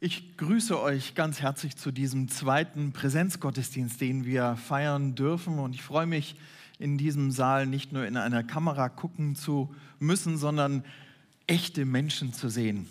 Ich 0.00 0.36
grüße 0.36 0.80
euch 0.80 1.16
ganz 1.16 1.40
herzlich 1.40 1.74
zu 1.74 1.90
diesem 1.90 2.28
zweiten 2.28 2.92
Präsenzgottesdienst, 2.92 4.00
den 4.00 4.24
wir 4.24 4.54
feiern 4.54 5.16
dürfen. 5.16 5.58
Und 5.58 5.74
ich 5.74 5.82
freue 5.82 6.06
mich, 6.06 6.36
in 6.78 6.98
diesem 6.98 7.32
Saal 7.32 7.66
nicht 7.66 7.92
nur 7.92 8.06
in 8.06 8.16
einer 8.16 8.44
Kamera 8.44 8.90
gucken 8.90 9.34
zu 9.34 9.74
müssen, 9.98 10.38
sondern 10.38 10.84
echte 11.48 11.84
Menschen 11.84 12.32
zu 12.32 12.48
sehen, 12.48 12.86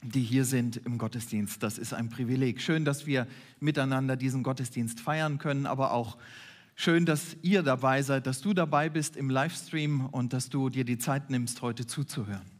die 0.00 0.22
hier 0.22 0.46
sind 0.46 0.78
im 0.86 0.96
Gottesdienst. 0.96 1.62
Das 1.62 1.76
ist 1.76 1.92
ein 1.92 2.08
Privileg. 2.08 2.62
Schön, 2.62 2.86
dass 2.86 3.04
wir 3.04 3.26
miteinander 3.60 4.16
diesen 4.16 4.42
Gottesdienst 4.42 5.00
feiern 5.00 5.36
können, 5.36 5.66
aber 5.66 5.92
auch 5.92 6.16
schön, 6.76 7.04
dass 7.04 7.36
ihr 7.42 7.62
dabei 7.62 8.00
seid, 8.00 8.26
dass 8.26 8.40
du 8.40 8.54
dabei 8.54 8.88
bist 8.88 9.18
im 9.18 9.28
Livestream 9.28 10.06
und 10.06 10.32
dass 10.32 10.48
du 10.48 10.70
dir 10.70 10.86
die 10.86 10.96
Zeit 10.96 11.28
nimmst, 11.28 11.60
heute 11.60 11.86
zuzuhören. 11.86 12.57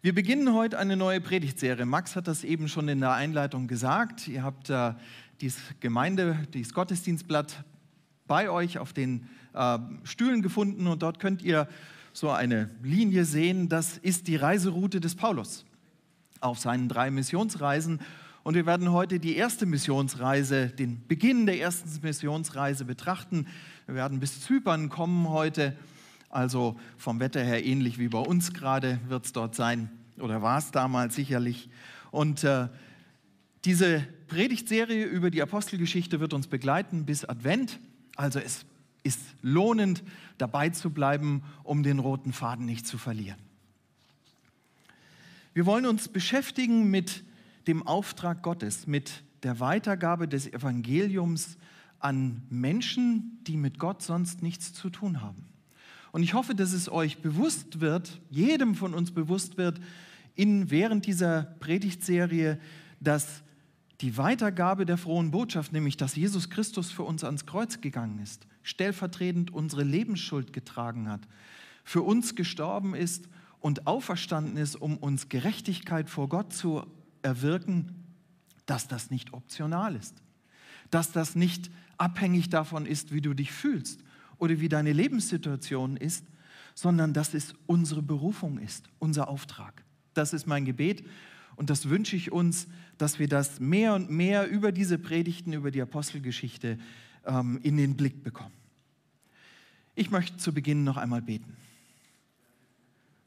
Wir 0.00 0.14
beginnen 0.14 0.54
heute 0.54 0.78
eine 0.78 0.96
neue 0.96 1.20
Predigtserie. 1.20 1.84
Max 1.84 2.14
hat 2.14 2.28
das 2.28 2.44
eben 2.44 2.68
schon 2.68 2.86
in 2.86 3.00
der 3.00 3.14
Einleitung 3.14 3.66
gesagt. 3.66 4.28
Ihr 4.28 4.44
habt 4.44 4.70
äh, 4.70 4.94
dieses 5.40 5.60
Gemeinde, 5.80 6.38
dieses 6.54 6.72
Gottesdienstblatt 6.72 7.64
bei 8.28 8.48
euch 8.48 8.78
auf 8.78 8.92
den 8.92 9.26
äh, 9.54 9.76
Stühlen 10.04 10.40
gefunden 10.40 10.86
und 10.86 11.02
dort 11.02 11.18
könnt 11.18 11.42
ihr 11.42 11.66
so 12.12 12.30
eine 12.30 12.70
Linie 12.80 13.24
sehen. 13.24 13.68
Das 13.68 13.98
ist 13.98 14.28
die 14.28 14.36
Reiseroute 14.36 15.00
des 15.00 15.16
Paulus 15.16 15.64
auf 16.40 16.60
seinen 16.60 16.88
drei 16.88 17.10
Missionsreisen. 17.10 18.00
Und 18.44 18.54
wir 18.54 18.66
werden 18.66 18.92
heute 18.92 19.18
die 19.18 19.34
erste 19.34 19.66
Missionsreise, 19.66 20.68
den 20.68 21.08
Beginn 21.08 21.44
der 21.44 21.58
ersten 21.58 21.90
Missionsreise 22.02 22.84
betrachten. 22.84 23.48
Wir 23.86 23.96
werden 23.96 24.20
bis 24.20 24.42
Zypern 24.42 24.90
kommen 24.90 25.28
heute 25.28 25.76
also 26.30 26.78
vom 26.96 27.20
Wetter 27.20 27.42
her 27.42 27.64
ähnlich 27.64 27.98
wie 27.98 28.08
bei 28.08 28.18
uns 28.18 28.52
gerade 28.52 29.00
wird 29.08 29.24
es 29.24 29.32
dort 29.32 29.54
sein 29.54 29.90
oder 30.18 30.42
war 30.42 30.58
es 30.58 30.70
damals 30.70 31.14
sicherlich. 31.14 31.68
Und 32.10 32.44
äh, 32.44 32.68
diese 33.64 34.06
Predigtserie 34.28 35.04
über 35.04 35.30
die 35.30 35.42
Apostelgeschichte 35.42 36.20
wird 36.20 36.32
uns 36.32 36.46
begleiten 36.46 37.06
bis 37.06 37.24
Advent. 37.24 37.80
Also 38.16 38.38
es 38.38 38.64
ist 39.02 39.20
lohnend, 39.42 40.02
dabei 40.36 40.70
zu 40.70 40.90
bleiben, 40.90 41.42
um 41.64 41.82
den 41.82 41.98
roten 41.98 42.32
Faden 42.32 42.66
nicht 42.66 42.86
zu 42.86 42.98
verlieren. 42.98 43.38
Wir 45.54 45.66
wollen 45.66 45.86
uns 45.86 46.08
beschäftigen 46.08 46.90
mit 46.90 47.24
dem 47.66 47.86
Auftrag 47.86 48.42
Gottes, 48.42 48.86
mit 48.86 49.22
der 49.42 49.60
Weitergabe 49.60 50.28
des 50.28 50.46
Evangeliums 50.46 51.56
an 51.98 52.42
Menschen, 52.48 53.40
die 53.46 53.56
mit 53.56 53.78
Gott 53.78 54.02
sonst 54.02 54.42
nichts 54.42 54.72
zu 54.72 54.90
tun 54.90 55.20
haben. 55.20 55.48
Und 56.12 56.22
ich 56.22 56.34
hoffe, 56.34 56.54
dass 56.54 56.72
es 56.72 56.90
euch 56.90 57.18
bewusst 57.18 57.80
wird, 57.80 58.20
jedem 58.30 58.74
von 58.74 58.94
uns 58.94 59.10
bewusst 59.10 59.58
wird, 59.58 59.80
in, 60.34 60.70
während 60.70 61.06
dieser 61.06 61.42
Predigtserie, 61.60 62.60
dass 63.00 63.42
die 64.00 64.16
Weitergabe 64.16 64.86
der 64.86 64.96
frohen 64.96 65.30
Botschaft, 65.30 65.72
nämlich 65.72 65.96
dass 65.96 66.14
Jesus 66.14 66.50
Christus 66.50 66.90
für 66.90 67.02
uns 67.02 67.24
ans 67.24 67.46
Kreuz 67.46 67.80
gegangen 67.80 68.20
ist, 68.20 68.46
stellvertretend 68.62 69.52
unsere 69.52 69.82
Lebensschuld 69.82 70.52
getragen 70.52 71.08
hat, 71.08 71.22
für 71.84 72.02
uns 72.02 72.36
gestorben 72.36 72.94
ist 72.94 73.28
und 73.60 73.86
auferstanden 73.86 74.56
ist, 74.56 74.76
um 74.76 74.96
uns 74.98 75.28
Gerechtigkeit 75.28 76.08
vor 76.08 76.28
Gott 76.28 76.52
zu 76.52 76.86
erwirken, 77.22 78.04
dass 78.66 78.86
das 78.86 79.10
nicht 79.10 79.32
optional 79.32 79.96
ist, 79.96 80.22
dass 80.90 81.10
das 81.10 81.34
nicht 81.34 81.70
abhängig 81.96 82.50
davon 82.50 82.86
ist, 82.86 83.12
wie 83.12 83.20
du 83.20 83.34
dich 83.34 83.50
fühlst, 83.50 84.04
oder 84.38 84.60
wie 84.60 84.68
deine 84.68 84.92
Lebenssituation 84.92 85.96
ist, 85.96 86.24
sondern 86.74 87.12
dass 87.12 87.34
es 87.34 87.54
unsere 87.66 88.02
Berufung 88.02 88.58
ist, 88.58 88.88
unser 88.98 89.28
Auftrag. 89.28 89.84
Das 90.14 90.32
ist 90.32 90.46
mein 90.46 90.64
Gebet 90.64 91.04
und 91.56 91.70
das 91.70 91.88
wünsche 91.88 92.14
ich 92.14 92.30
uns, 92.30 92.68
dass 92.98 93.18
wir 93.18 93.28
das 93.28 93.58
mehr 93.58 93.94
und 93.94 94.10
mehr 94.10 94.48
über 94.48 94.70
diese 94.70 94.98
Predigten, 94.98 95.52
über 95.52 95.70
die 95.70 95.82
Apostelgeschichte 95.82 96.78
ähm, 97.26 97.58
in 97.62 97.76
den 97.76 97.96
Blick 97.96 98.22
bekommen. 98.22 98.54
Ich 99.96 100.10
möchte 100.10 100.36
zu 100.36 100.54
Beginn 100.54 100.84
noch 100.84 100.96
einmal 100.96 101.20
beten. 101.20 101.56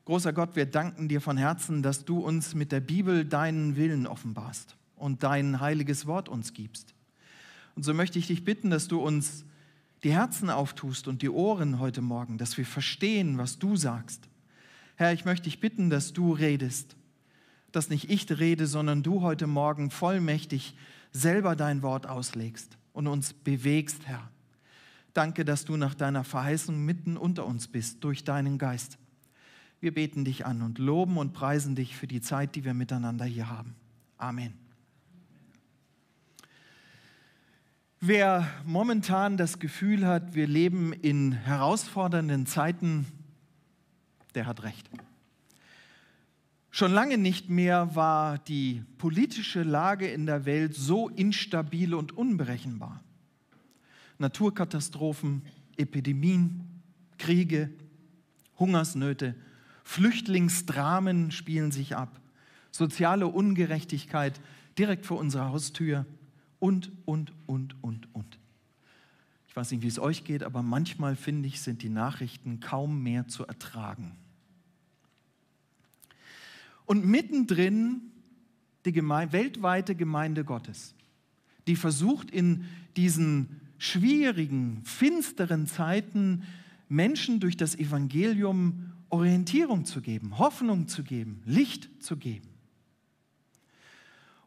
Großer 0.05 0.31
Gott, 0.31 0.55
wir 0.55 0.65
danken 0.65 1.09
dir 1.09 1.21
von 1.21 1.37
Herzen, 1.37 1.83
dass 1.83 2.05
du 2.05 2.19
uns 2.19 2.55
mit 2.55 2.71
der 2.71 2.79
Bibel 2.79 3.25
deinen 3.25 3.75
Willen 3.75 4.07
offenbarst 4.07 4.77
und 4.95 5.23
dein 5.23 5.59
heiliges 5.59 6.05
Wort 6.05 6.29
uns 6.29 6.53
gibst. 6.53 6.93
Und 7.75 7.83
so 7.83 7.93
möchte 7.93 8.17
ich 8.17 8.27
dich 8.27 8.43
bitten, 8.43 8.69
dass 8.69 8.87
du 8.87 9.01
uns 9.01 9.45
die 10.03 10.13
Herzen 10.13 10.49
auftust 10.49 11.07
und 11.07 11.21
die 11.21 11.29
Ohren 11.29 11.79
heute 11.79 12.01
Morgen, 12.01 12.37
dass 12.37 12.57
wir 12.57 12.65
verstehen, 12.65 13.37
was 13.37 13.59
du 13.59 13.75
sagst. 13.75 14.27
Herr, 14.95 15.13
ich 15.13 15.25
möchte 15.25 15.45
dich 15.45 15.59
bitten, 15.59 15.89
dass 15.89 16.13
du 16.13 16.33
redest, 16.33 16.95
dass 17.71 17.89
nicht 17.89 18.09
ich 18.09 18.29
rede, 18.37 18.67
sondern 18.67 19.03
du 19.03 19.21
heute 19.21 19.47
Morgen 19.47 19.91
vollmächtig 19.91 20.75
selber 21.11 21.55
dein 21.55 21.81
Wort 21.81 22.07
auslegst 22.07 22.77
und 22.93 23.07
uns 23.07 23.33
bewegst, 23.33 24.07
Herr. 24.07 24.29
Danke, 25.13 25.43
dass 25.43 25.65
du 25.65 25.77
nach 25.77 25.93
deiner 25.93 26.23
Verheißung 26.23 26.83
mitten 26.85 27.17
unter 27.17 27.45
uns 27.45 27.67
bist 27.67 28.03
durch 28.03 28.23
deinen 28.23 28.57
Geist. 28.57 28.97
Wir 29.79 29.93
beten 29.93 30.23
dich 30.25 30.45
an 30.45 30.61
und 30.61 30.77
loben 30.77 31.17
und 31.17 31.33
preisen 31.33 31.75
dich 31.75 31.97
für 31.97 32.07
die 32.07 32.21
Zeit, 32.21 32.55
die 32.55 32.63
wir 32.63 32.73
miteinander 32.73 33.25
hier 33.25 33.49
haben. 33.49 33.75
Amen. 34.17 34.60
Wer 38.03 38.49
momentan 38.65 39.37
das 39.37 39.59
Gefühl 39.59 40.07
hat, 40.07 40.33
wir 40.33 40.47
leben 40.47 40.91
in 40.91 41.33
herausfordernden 41.33 42.47
Zeiten, 42.47 43.05
der 44.33 44.47
hat 44.47 44.63
recht. 44.63 44.89
Schon 46.71 46.93
lange 46.93 47.19
nicht 47.19 47.51
mehr 47.51 47.95
war 47.95 48.39
die 48.39 48.83
politische 48.97 49.61
Lage 49.61 50.07
in 50.07 50.25
der 50.25 50.45
Welt 50.45 50.73
so 50.73 51.09
instabil 51.09 51.93
und 51.93 52.17
unberechenbar. 52.17 53.03
Naturkatastrophen, 54.17 55.43
Epidemien, 55.77 56.81
Kriege, 57.19 57.69
Hungersnöte, 58.57 59.35
Flüchtlingsdramen 59.83 61.29
spielen 61.29 61.71
sich 61.71 61.95
ab, 61.95 62.19
soziale 62.71 63.27
Ungerechtigkeit 63.27 64.41
direkt 64.75 65.05
vor 65.05 65.19
unserer 65.19 65.49
Haustür 65.49 66.07
und, 66.61 66.91
und, 67.05 67.33
und, 67.47 67.75
und, 67.81 68.07
und. 68.13 68.39
Ich 69.49 69.55
weiß 69.55 69.71
nicht, 69.71 69.81
wie 69.81 69.87
es 69.87 69.99
euch 69.99 70.23
geht, 70.23 70.43
aber 70.43 70.61
manchmal 70.61 71.17
finde 71.17 71.47
ich, 71.47 71.59
sind 71.59 71.81
die 71.81 71.89
Nachrichten 71.89 72.61
kaum 72.61 73.03
mehr 73.03 73.27
zu 73.27 73.45
ertragen. 73.45 74.15
Und 76.85 77.05
mittendrin 77.05 78.01
die 78.85 78.93
Gemeinde, 78.93 79.33
weltweite 79.33 79.95
Gemeinde 79.95 80.45
Gottes, 80.45 80.93
die 81.67 81.75
versucht 81.75 82.31
in 82.31 82.65
diesen 82.95 83.59
schwierigen, 83.77 84.81
finsteren 84.85 85.67
Zeiten 85.67 86.43
Menschen 86.87 87.39
durch 87.39 87.57
das 87.57 87.75
Evangelium 87.75 88.91
Orientierung 89.09 89.85
zu 89.85 90.01
geben, 90.01 90.37
Hoffnung 90.37 90.87
zu 90.87 91.03
geben, 91.03 91.41
Licht 91.45 91.89
zu 92.01 92.17
geben. 92.17 92.50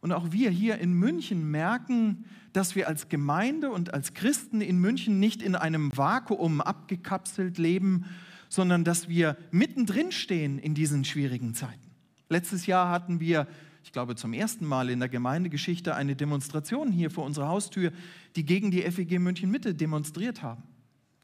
Und 0.05 0.13
auch 0.13 0.33
wir 0.33 0.51
hier 0.51 0.77
in 0.81 0.93
München 0.93 1.51
merken, 1.51 2.27
dass 2.53 2.75
wir 2.75 2.89
als 2.89 3.09
Gemeinde 3.09 3.71
und 3.71 3.95
als 3.95 4.13
Christen 4.13 4.61
in 4.61 4.77
München 4.77 5.19
nicht 5.19 5.41
in 5.41 5.55
einem 5.55 5.97
Vakuum 5.97 6.61
abgekapselt 6.61 7.57
leben, 7.57 8.05
sondern 8.51 8.85
dass 8.85 9.09
wir 9.09 9.39
mittendrin 9.51 10.13
stehen 10.13 10.59
in 10.59 10.75
diesen 10.75 11.07
schwierigen 11.07 11.55
Zeiten. 11.55 11.91
Letztes 12.29 12.67
Jahr 12.67 12.91
hatten 12.91 13.19
wir, 13.19 13.47
ich 13.83 13.93
glaube 13.93 14.15
zum 14.15 14.35
ersten 14.35 14.67
Mal 14.67 14.91
in 14.91 14.99
der 14.99 15.09
Gemeindegeschichte, 15.09 15.95
eine 15.95 16.15
Demonstration 16.15 16.93
hier 16.93 17.11
vor 17.11 17.25
unserer 17.25 17.49
Haustür, 17.49 17.91
die 18.37 18.45
gegen 18.45 18.71
die 18.71 18.83
FEG 18.83 19.19
München 19.19 19.51
Mitte 19.51 19.75
demonstriert 19.75 20.43
haben. 20.43 20.65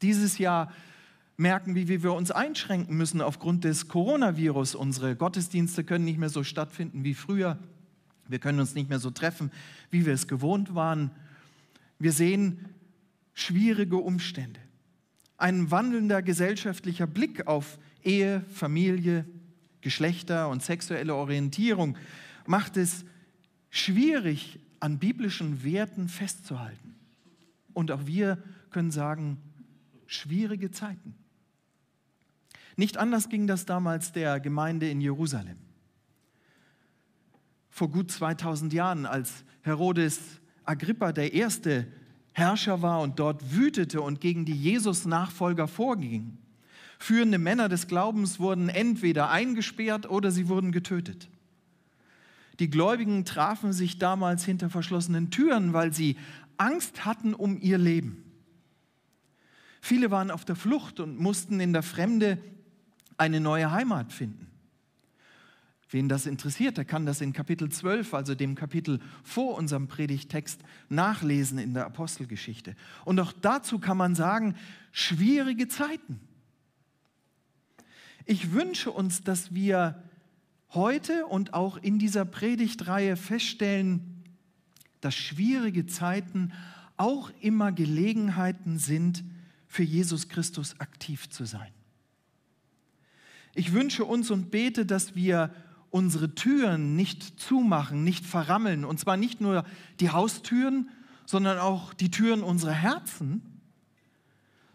Dieses 0.01 0.39
Jahr 0.39 0.71
merken 1.37 1.75
wir, 1.75 1.87
wie 1.87 2.01
wir 2.01 2.13
uns 2.13 2.31
einschränken 2.31 2.97
müssen 2.97 3.21
aufgrund 3.21 3.63
des 3.63 3.87
Coronavirus. 3.89 4.73
Unsere 4.73 5.15
Gottesdienste 5.15 5.83
können 5.83 6.05
nicht 6.05 6.17
mehr 6.17 6.29
so 6.29 6.43
stattfinden 6.43 7.03
wie 7.03 7.13
früher. 7.13 7.59
Wir 8.31 8.39
können 8.39 8.61
uns 8.61 8.75
nicht 8.75 8.89
mehr 8.89 8.99
so 8.99 9.11
treffen, 9.11 9.51
wie 9.89 10.05
wir 10.05 10.13
es 10.13 10.27
gewohnt 10.27 10.73
waren. 10.73 11.11
Wir 11.99 12.13
sehen 12.13 12.65
schwierige 13.33 13.97
Umstände. 13.97 14.59
Ein 15.37 15.69
wandelnder 15.69 16.21
gesellschaftlicher 16.21 17.07
Blick 17.07 17.47
auf 17.47 17.77
Ehe, 18.03 18.41
Familie, 18.53 19.25
Geschlechter 19.81 20.47
und 20.47 20.63
sexuelle 20.63 21.13
Orientierung 21.13 21.97
macht 22.45 22.77
es 22.77 23.03
schwierig, 23.69 24.59
an 24.79 24.97
biblischen 24.97 25.63
Werten 25.63 26.07
festzuhalten. 26.07 26.95
Und 27.73 27.91
auch 27.91 28.07
wir 28.07 28.41
können 28.71 28.91
sagen, 28.91 29.37
schwierige 30.07 30.71
Zeiten. 30.71 31.15
Nicht 32.77 32.97
anders 32.97 33.29
ging 33.29 33.45
das 33.45 33.65
damals 33.65 34.11
der 34.11 34.39
Gemeinde 34.39 34.89
in 34.89 35.01
Jerusalem 35.01 35.57
vor 37.71 37.89
gut 37.89 38.11
2000 38.11 38.73
Jahren, 38.73 39.07
als 39.07 39.43
Herodes 39.61 40.19
Agrippa 40.63 41.11
der 41.11 41.33
erste 41.33 41.87
Herrscher 42.33 42.81
war 42.81 43.01
und 43.01 43.19
dort 43.19 43.55
wütete 43.55 44.01
und 44.01 44.21
gegen 44.21 44.45
die 44.45 44.55
Jesus-Nachfolger 44.55 45.67
vorging. 45.67 46.37
Führende 46.99 47.39
Männer 47.39 47.67
des 47.67 47.87
Glaubens 47.87 48.39
wurden 48.39 48.69
entweder 48.69 49.31
eingesperrt 49.31 50.07
oder 50.07 50.29
sie 50.29 50.47
wurden 50.47 50.71
getötet. 50.71 51.29
Die 52.59 52.69
Gläubigen 52.69 53.25
trafen 53.25 53.73
sich 53.73 53.97
damals 53.97 54.45
hinter 54.45 54.69
verschlossenen 54.69 55.31
Türen, 55.31 55.73
weil 55.73 55.93
sie 55.93 56.15
Angst 56.57 57.05
hatten 57.05 57.33
um 57.33 57.59
ihr 57.59 57.79
Leben. 57.79 58.23
Viele 59.81 60.11
waren 60.11 60.29
auf 60.29 60.45
der 60.45 60.55
Flucht 60.55 60.99
und 60.99 61.19
mussten 61.19 61.59
in 61.59 61.73
der 61.73 61.81
Fremde 61.81 62.37
eine 63.17 63.39
neue 63.39 63.71
Heimat 63.71 64.13
finden. 64.13 64.50
Wen 65.91 66.07
das 66.07 66.25
interessiert, 66.25 66.77
der 66.77 66.85
kann 66.85 67.05
das 67.05 67.19
in 67.19 67.33
Kapitel 67.33 67.69
12, 67.69 68.13
also 68.13 68.33
dem 68.33 68.55
Kapitel 68.55 69.01
vor 69.23 69.57
unserem 69.57 69.89
Predigtext, 69.89 70.61
nachlesen 70.87 71.57
in 71.57 71.73
der 71.73 71.85
Apostelgeschichte. 71.85 72.77
Und 73.03 73.19
auch 73.19 73.33
dazu 73.33 73.77
kann 73.77 73.97
man 73.97 74.15
sagen, 74.15 74.55
schwierige 74.93 75.67
Zeiten. 75.67 76.21
Ich 78.25 78.53
wünsche 78.53 78.89
uns, 78.89 79.21
dass 79.21 79.53
wir 79.53 80.01
heute 80.69 81.25
und 81.25 81.53
auch 81.53 81.75
in 81.75 81.99
dieser 81.99 82.23
Predigtreihe 82.23 83.17
feststellen, 83.17 84.23
dass 85.01 85.13
schwierige 85.13 85.87
Zeiten 85.87 86.53
auch 86.95 87.31
immer 87.41 87.73
Gelegenheiten 87.73 88.79
sind, 88.79 89.25
für 89.67 89.83
Jesus 89.83 90.29
Christus 90.29 90.79
aktiv 90.79 91.29
zu 91.29 91.43
sein. 91.43 91.71
Ich 93.53 93.73
wünsche 93.73 94.05
uns 94.05 94.31
und 94.31 94.51
bete, 94.51 94.85
dass 94.85 95.15
wir 95.15 95.53
unsere 95.91 96.33
Türen 96.33 96.95
nicht 96.95 97.39
zumachen, 97.39 98.03
nicht 98.03 98.25
verrammeln, 98.25 98.85
und 98.85 98.99
zwar 98.99 99.17
nicht 99.17 99.41
nur 99.41 99.65
die 99.99 100.09
Haustüren, 100.09 100.89
sondern 101.25 101.59
auch 101.59 101.93
die 101.93 102.09
Türen 102.09 102.41
unserer 102.41 102.73
Herzen, 102.73 103.41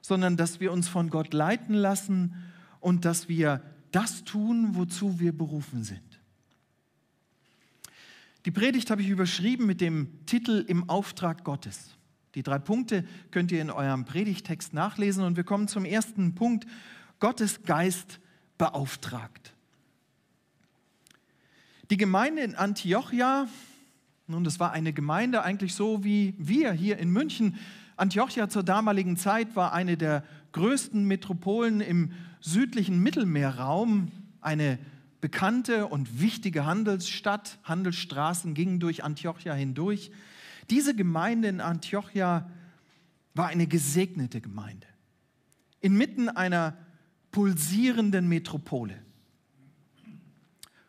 sondern 0.02 0.36
dass 0.36 0.60
wir 0.60 0.70
uns 0.72 0.86
von 0.86 1.10
Gott 1.10 1.34
leiten 1.34 1.74
lassen 1.74 2.34
und 2.80 3.04
dass 3.04 3.28
wir 3.28 3.62
das 3.90 4.24
tun, 4.24 4.76
wozu 4.76 5.18
wir 5.18 5.36
berufen 5.36 5.82
sind. 5.82 6.00
Die 8.44 8.52
Predigt 8.52 8.90
habe 8.90 9.02
ich 9.02 9.08
überschrieben 9.08 9.66
mit 9.66 9.80
dem 9.80 10.24
Titel 10.26 10.64
Im 10.68 10.88
Auftrag 10.88 11.42
Gottes. 11.42 11.96
Die 12.36 12.42
drei 12.42 12.58
Punkte 12.58 13.04
könnt 13.30 13.50
ihr 13.50 13.60
in 13.60 13.70
eurem 13.70 14.04
Predigtext 14.04 14.74
nachlesen 14.74 15.24
und 15.24 15.36
wir 15.36 15.44
kommen 15.44 15.66
zum 15.66 15.84
ersten 15.84 16.34
Punkt. 16.34 16.66
Gottes 17.18 17.62
Geist 17.62 18.20
beauftragt. 18.58 19.55
Die 21.90 21.96
Gemeinde 21.96 22.42
in 22.42 22.56
Antiochia, 22.56 23.46
nun, 24.26 24.42
das 24.42 24.58
war 24.58 24.72
eine 24.72 24.92
Gemeinde 24.92 25.42
eigentlich 25.42 25.74
so 25.74 26.02
wie 26.02 26.34
wir 26.36 26.72
hier 26.72 26.98
in 26.98 27.10
München. 27.10 27.54
Antiochia 27.96 28.48
zur 28.48 28.64
damaligen 28.64 29.16
Zeit 29.16 29.54
war 29.54 29.72
eine 29.72 29.96
der 29.96 30.24
größten 30.50 31.04
Metropolen 31.04 31.80
im 31.80 32.10
südlichen 32.40 33.00
Mittelmeerraum, 33.04 34.10
eine 34.40 34.80
bekannte 35.20 35.86
und 35.86 36.20
wichtige 36.20 36.66
Handelsstadt. 36.66 37.58
Handelsstraßen 37.62 38.54
gingen 38.54 38.80
durch 38.80 39.04
Antiochia 39.04 39.54
hindurch. 39.54 40.10
Diese 40.70 40.96
Gemeinde 40.96 41.46
in 41.46 41.60
Antiochia 41.60 42.50
war 43.34 43.46
eine 43.46 43.68
gesegnete 43.68 44.40
Gemeinde. 44.40 44.88
Inmitten 45.80 46.28
einer 46.28 46.76
pulsierenden 47.30 48.26
Metropole. 48.28 49.05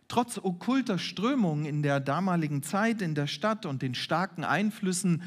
Trotz 0.07 0.37
okkulter 0.37 0.97
Strömungen 0.97 1.65
in 1.65 1.83
der 1.83 1.99
damaligen 1.99 2.63
Zeit 2.63 3.01
in 3.01 3.15
der 3.15 3.27
Stadt 3.27 3.65
und 3.65 3.81
den 3.81 3.93
starken 3.93 4.43
Einflüssen 4.43 5.21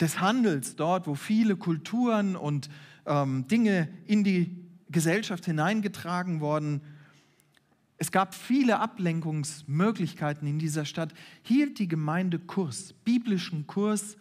des 0.00 0.20
Handels 0.20 0.76
dort, 0.76 1.06
wo 1.06 1.14
viele 1.14 1.56
Kulturen 1.56 2.36
und 2.36 2.70
ähm, 3.06 3.46
Dinge 3.48 3.88
in 4.06 4.24
die 4.24 4.56
Gesellschaft 4.88 5.44
hineingetragen 5.44 6.40
wurden, 6.40 6.80
es 8.02 8.10
gab 8.10 8.34
viele 8.34 8.80
Ablenkungsmöglichkeiten 8.80 10.48
in 10.48 10.58
dieser 10.58 10.86
Stadt, 10.86 11.12
hielt 11.42 11.78
die 11.78 11.86
Gemeinde 11.86 12.38
Kurs, 12.38 12.94
biblischen 13.04 13.66
Kurs 13.66 14.16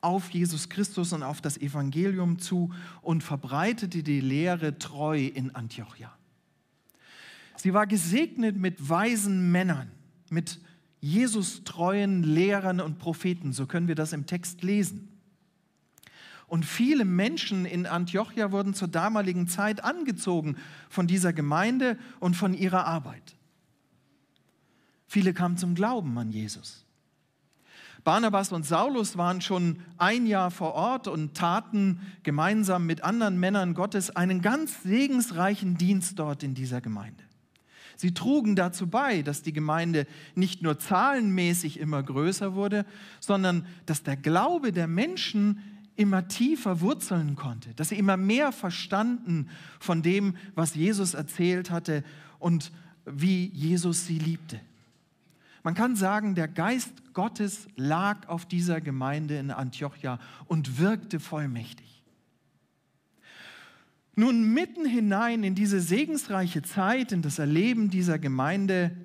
auf 0.00 0.30
Jesus 0.30 0.68
Christus 0.68 1.12
und 1.12 1.24
auf 1.24 1.40
das 1.40 1.58
Evangelium 1.58 2.38
zu 2.38 2.72
und 3.02 3.24
verbreitete 3.24 4.04
die 4.04 4.20
Lehre 4.20 4.78
treu 4.78 5.26
in 5.26 5.52
Antiochia. 5.56 6.15
Sie 7.66 7.74
war 7.74 7.88
gesegnet 7.88 8.56
mit 8.56 8.88
weisen 8.88 9.50
Männern, 9.50 9.90
mit 10.30 10.60
Jesus 11.00 11.64
treuen 11.64 12.22
Lehrern 12.22 12.80
und 12.80 13.00
Propheten, 13.00 13.52
so 13.52 13.66
können 13.66 13.88
wir 13.88 13.96
das 13.96 14.12
im 14.12 14.24
Text 14.24 14.62
lesen. 14.62 15.08
Und 16.46 16.64
viele 16.64 17.04
Menschen 17.04 17.64
in 17.64 17.86
Antiochia 17.86 18.52
wurden 18.52 18.72
zur 18.72 18.86
damaligen 18.86 19.48
Zeit 19.48 19.82
angezogen 19.82 20.54
von 20.88 21.08
dieser 21.08 21.32
Gemeinde 21.32 21.98
und 22.20 22.36
von 22.36 22.54
ihrer 22.54 22.86
Arbeit. 22.86 23.34
Viele 25.08 25.34
kamen 25.34 25.56
zum 25.56 25.74
Glauben 25.74 26.16
an 26.18 26.30
Jesus. 26.30 26.84
Barnabas 28.04 28.52
und 28.52 28.64
Saulus 28.64 29.16
waren 29.16 29.40
schon 29.40 29.80
ein 29.98 30.28
Jahr 30.28 30.52
vor 30.52 30.74
Ort 30.74 31.08
und 31.08 31.36
taten 31.36 32.00
gemeinsam 32.22 32.86
mit 32.86 33.02
anderen 33.02 33.40
Männern 33.40 33.74
Gottes 33.74 34.14
einen 34.14 34.40
ganz 34.40 34.84
segensreichen 34.84 35.76
Dienst 35.76 36.16
dort 36.20 36.44
in 36.44 36.54
dieser 36.54 36.80
Gemeinde. 36.80 37.25
Sie 37.96 38.12
trugen 38.12 38.56
dazu 38.56 38.86
bei, 38.86 39.22
dass 39.22 39.42
die 39.42 39.52
Gemeinde 39.52 40.06
nicht 40.34 40.62
nur 40.62 40.78
zahlenmäßig 40.78 41.80
immer 41.80 42.02
größer 42.02 42.54
wurde, 42.54 42.84
sondern 43.20 43.66
dass 43.86 44.02
der 44.02 44.16
Glaube 44.16 44.70
der 44.72 44.86
Menschen 44.86 45.60
immer 45.96 46.28
tiefer 46.28 46.80
wurzeln 46.80 47.36
konnte, 47.36 47.72
dass 47.74 47.88
sie 47.88 47.98
immer 47.98 48.16
mehr 48.18 48.52
verstanden 48.52 49.48
von 49.80 50.02
dem, 50.02 50.36
was 50.54 50.74
Jesus 50.74 51.14
erzählt 51.14 51.70
hatte 51.70 52.04
und 52.38 52.70
wie 53.06 53.46
Jesus 53.46 54.06
sie 54.06 54.18
liebte. 54.18 54.60
Man 55.62 55.74
kann 55.74 55.96
sagen, 55.96 56.34
der 56.34 56.48
Geist 56.48 56.92
Gottes 57.12 57.66
lag 57.76 58.28
auf 58.28 58.46
dieser 58.46 58.80
Gemeinde 58.80 59.38
in 59.38 59.50
Antiochia 59.50 60.20
und 60.46 60.78
wirkte 60.78 61.18
vollmächtig. 61.18 61.95
Nun 64.18 64.54
mitten 64.54 64.86
hinein 64.86 65.44
in 65.44 65.54
diese 65.54 65.78
segensreiche 65.80 66.62
Zeit, 66.62 67.12
in 67.12 67.20
das 67.20 67.38
Erleben 67.38 67.90
dieser 67.90 68.18
Gemeinde, 68.18 68.96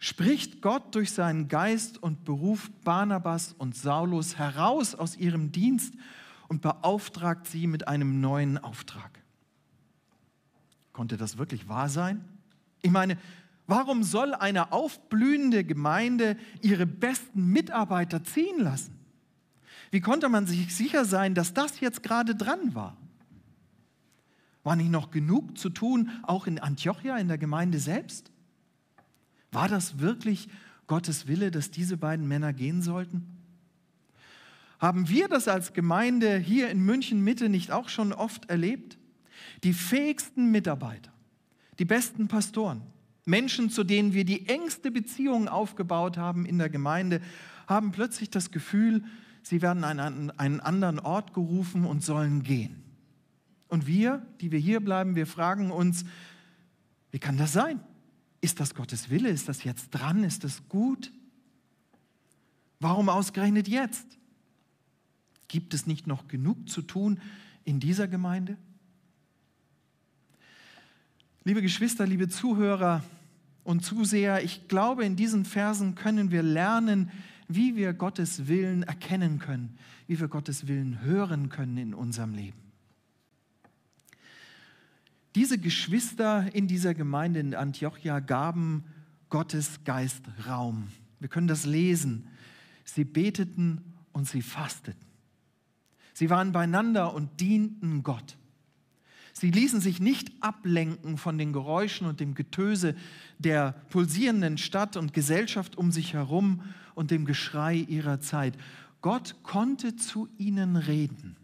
spricht 0.00 0.60
Gott 0.60 0.96
durch 0.96 1.12
seinen 1.12 1.46
Geist 1.46 2.02
und 2.02 2.24
beruft 2.24 2.82
Barnabas 2.82 3.54
und 3.56 3.76
Saulus 3.76 4.36
heraus 4.36 4.96
aus 4.96 5.16
ihrem 5.16 5.52
Dienst 5.52 5.94
und 6.48 6.60
beauftragt 6.60 7.46
sie 7.46 7.68
mit 7.68 7.86
einem 7.86 8.20
neuen 8.20 8.58
Auftrag. 8.58 9.22
Konnte 10.92 11.16
das 11.16 11.38
wirklich 11.38 11.68
wahr 11.68 11.88
sein? 11.88 12.24
Ich 12.82 12.90
meine, 12.90 13.16
warum 13.68 14.02
soll 14.02 14.34
eine 14.34 14.72
aufblühende 14.72 15.62
Gemeinde 15.62 16.36
ihre 16.62 16.84
besten 16.84 17.46
Mitarbeiter 17.46 18.24
ziehen 18.24 18.58
lassen? 18.58 18.98
Wie 19.92 20.00
konnte 20.00 20.28
man 20.28 20.48
sich 20.48 20.74
sicher 20.74 21.04
sein, 21.04 21.34
dass 21.34 21.54
das 21.54 21.78
jetzt 21.78 22.02
gerade 22.02 22.34
dran 22.34 22.74
war? 22.74 22.96
War 24.64 24.76
nicht 24.76 24.90
noch 24.90 25.10
genug 25.10 25.56
zu 25.56 25.68
tun, 25.68 26.10
auch 26.22 26.46
in 26.46 26.58
Antiochia, 26.58 27.18
in 27.18 27.28
der 27.28 27.38
Gemeinde 27.38 27.78
selbst? 27.78 28.32
War 29.52 29.68
das 29.68 30.00
wirklich 30.00 30.48
Gottes 30.86 31.28
Wille, 31.28 31.50
dass 31.50 31.70
diese 31.70 31.96
beiden 31.96 32.26
Männer 32.26 32.52
gehen 32.52 32.82
sollten? 32.82 33.26
Haben 34.80 35.08
wir 35.08 35.28
das 35.28 35.48
als 35.48 35.72
Gemeinde 35.72 36.36
hier 36.38 36.70
in 36.70 36.80
München 36.80 37.22
Mitte 37.22 37.48
nicht 37.48 37.70
auch 37.70 37.88
schon 37.88 38.12
oft 38.12 38.50
erlebt? 38.50 38.98
Die 39.62 39.72
fähigsten 39.72 40.50
Mitarbeiter, 40.50 41.12
die 41.78 41.84
besten 41.84 42.28
Pastoren, 42.28 42.82
Menschen, 43.24 43.70
zu 43.70 43.84
denen 43.84 44.12
wir 44.12 44.24
die 44.24 44.48
engste 44.48 44.90
Beziehung 44.90 45.48
aufgebaut 45.48 46.18
haben 46.18 46.44
in 46.44 46.58
der 46.58 46.68
Gemeinde, 46.68 47.20
haben 47.66 47.92
plötzlich 47.92 48.30
das 48.30 48.50
Gefühl, 48.50 49.04
sie 49.42 49.62
werden 49.62 49.84
an 49.84 50.30
einen 50.30 50.60
anderen 50.60 50.98
Ort 50.98 51.32
gerufen 51.32 51.86
und 51.86 52.02
sollen 52.02 52.42
gehen. 52.42 52.83
Und 53.68 53.86
wir, 53.86 54.26
die 54.40 54.52
wir 54.52 54.58
hier 54.58 54.80
bleiben, 54.80 55.16
wir 55.16 55.26
fragen 55.26 55.70
uns, 55.70 56.04
wie 57.10 57.18
kann 57.18 57.36
das 57.36 57.52
sein? 57.52 57.80
Ist 58.40 58.60
das 58.60 58.74
Gottes 58.74 59.10
Wille? 59.10 59.30
Ist 59.30 59.48
das 59.48 59.64
jetzt 59.64 59.90
dran? 59.90 60.24
Ist 60.24 60.44
das 60.44 60.68
gut? 60.68 61.12
Warum 62.80 63.08
ausgerechnet 63.08 63.68
jetzt? 63.68 64.06
Gibt 65.48 65.74
es 65.74 65.86
nicht 65.86 66.06
noch 66.06 66.28
genug 66.28 66.68
zu 66.68 66.82
tun 66.82 67.20
in 67.64 67.80
dieser 67.80 68.08
Gemeinde? 68.08 68.56
Liebe 71.44 71.62
Geschwister, 71.62 72.06
liebe 72.06 72.28
Zuhörer 72.28 73.02
und 73.64 73.84
Zuseher, 73.84 74.42
ich 74.42 74.68
glaube, 74.68 75.04
in 75.04 75.16
diesen 75.16 75.44
Versen 75.44 75.94
können 75.94 76.30
wir 76.30 76.42
lernen, 76.42 77.10
wie 77.48 77.76
wir 77.76 77.92
Gottes 77.92 78.48
Willen 78.48 78.82
erkennen 78.82 79.38
können, 79.38 79.78
wie 80.06 80.18
wir 80.18 80.28
Gottes 80.28 80.66
Willen 80.66 81.02
hören 81.02 81.50
können 81.50 81.76
in 81.76 81.94
unserem 81.94 82.34
Leben. 82.34 82.63
Diese 85.34 85.58
Geschwister 85.58 86.54
in 86.54 86.68
dieser 86.68 86.94
Gemeinde 86.94 87.40
in 87.40 87.54
Antiochia 87.54 88.20
gaben 88.20 88.84
Gottes 89.30 89.80
Geist 89.84 90.22
Raum. 90.46 90.88
Wir 91.18 91.28
können 91.28 91.48
das 91.48 91.64
lesen. 91.64 92.28
Sie 92.84 93.04
beteten 93.04 93.80
und 94.12 94.28
sie 94.28 94.42
fasteten. 94.42 95.00
Sie 96.12 96.30
waren 96.30 96.52
beieinander 96.52 97.12
und 97.14 97.40
dienten 97.40 98.04
Gott. 98.04 98.36
Sie 99.32 99.50
ließen 99.50 99.80
sich 99.80 99.98
nicht 99.98 100.30
ablenken 100.40 101.18
von 101.18 101.36
den 101.36 101.52
Geräuschen 101.52 102.06
und 102.06 102.20
dem 102.20 102.36
Getöse 102.36 102.94
der 103.40 103.72
pulsierenden 103.90 104.58
Stadt 104.58 104.96
und 104.96 105.12
Gesellschaft 105.12 105.76
um 105.76 105.90
sich 105.90 106.12
herum 106.12 106.62
und 106.94 107.10
dem 107.10 107.24
Geschrei 107.24 107.74
ihrer 107.74 108.20
Zeit. 108.20 108.56
Gott 109.00 109.34
konnte 109.42 109.96
zu 109.96 110.28
ihnen 110.38 110.76
reden. 110.76 111.36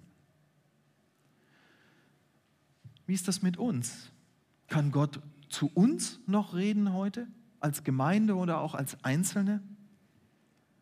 Wie 3.11 3.14
ist 3.14 3.26
das 3.26 3.43
mit 3.43 3.57
uns? 3.57 4.12
Kann 4.69 4.93
Gott 4.93 5.19
zu 5.49 5.69
uns 5.75 6.21
noch 6.29 6.55
reden 6.55 6.93
heute, 6.93 7.26
als 7.59 7.83
Gemeinde 7.83 8.37
oder 8.37 8.61
auch 8.61 8.73
als 8.76 9.02
Einzelne? 9.02 9.64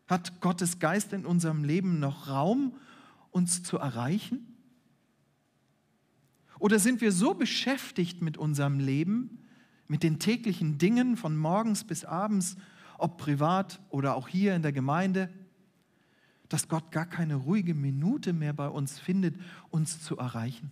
Hat 0.05 0.39
Gottes 0.39 0.77
Geist 0.77 1.11
in 1.11 1.25
unserem 1.25 1.63
Leben 1.63 1.97
noch 1.97 2.27
Raum, 2.27 2.75
uns 3.31 3.63
zu 3.63 3.79
erreichen? 3.79 4.55
Oder 6.59 6.77
sind 6.77 7.01
wir 7.01 7.11
so 7.11 7.33
beschäftigt 7.33 8.21
mit 8.21 8.37
unserem 8.37 8.79
Leben, 8.79 9.39
mit 9.87 10.03
den 10.03 10.19
täglichen 10.19 10.77
Dingen 10.77 11.17
von 11.17 11.35
morgens 11.35 11.83
bis 11.83 12.05
abends, 12.05 12.57
ob 12.99 13.17
privat 13.17 13.81
oder 13.89 14.15
auch 14.15 14.27
hier 14.27 14.53
in 14.53 14.61
der 14.61 14.71
Gemeinde, 14.71 15.33
dass 16.47 16.67
Gott 16.67 16.91
gar 16.91 17.07
keine 17.07 17.37
ruhige 17.37 17.73
Minute 17.73 18.33
mehr 18.33 18.53
bei 18.53 18.67
uns 18.67 18.99
findet, 18.99 19.33
uns 19.71 20.03
zu 20.03 20.15
erreichen? 20.15 20.69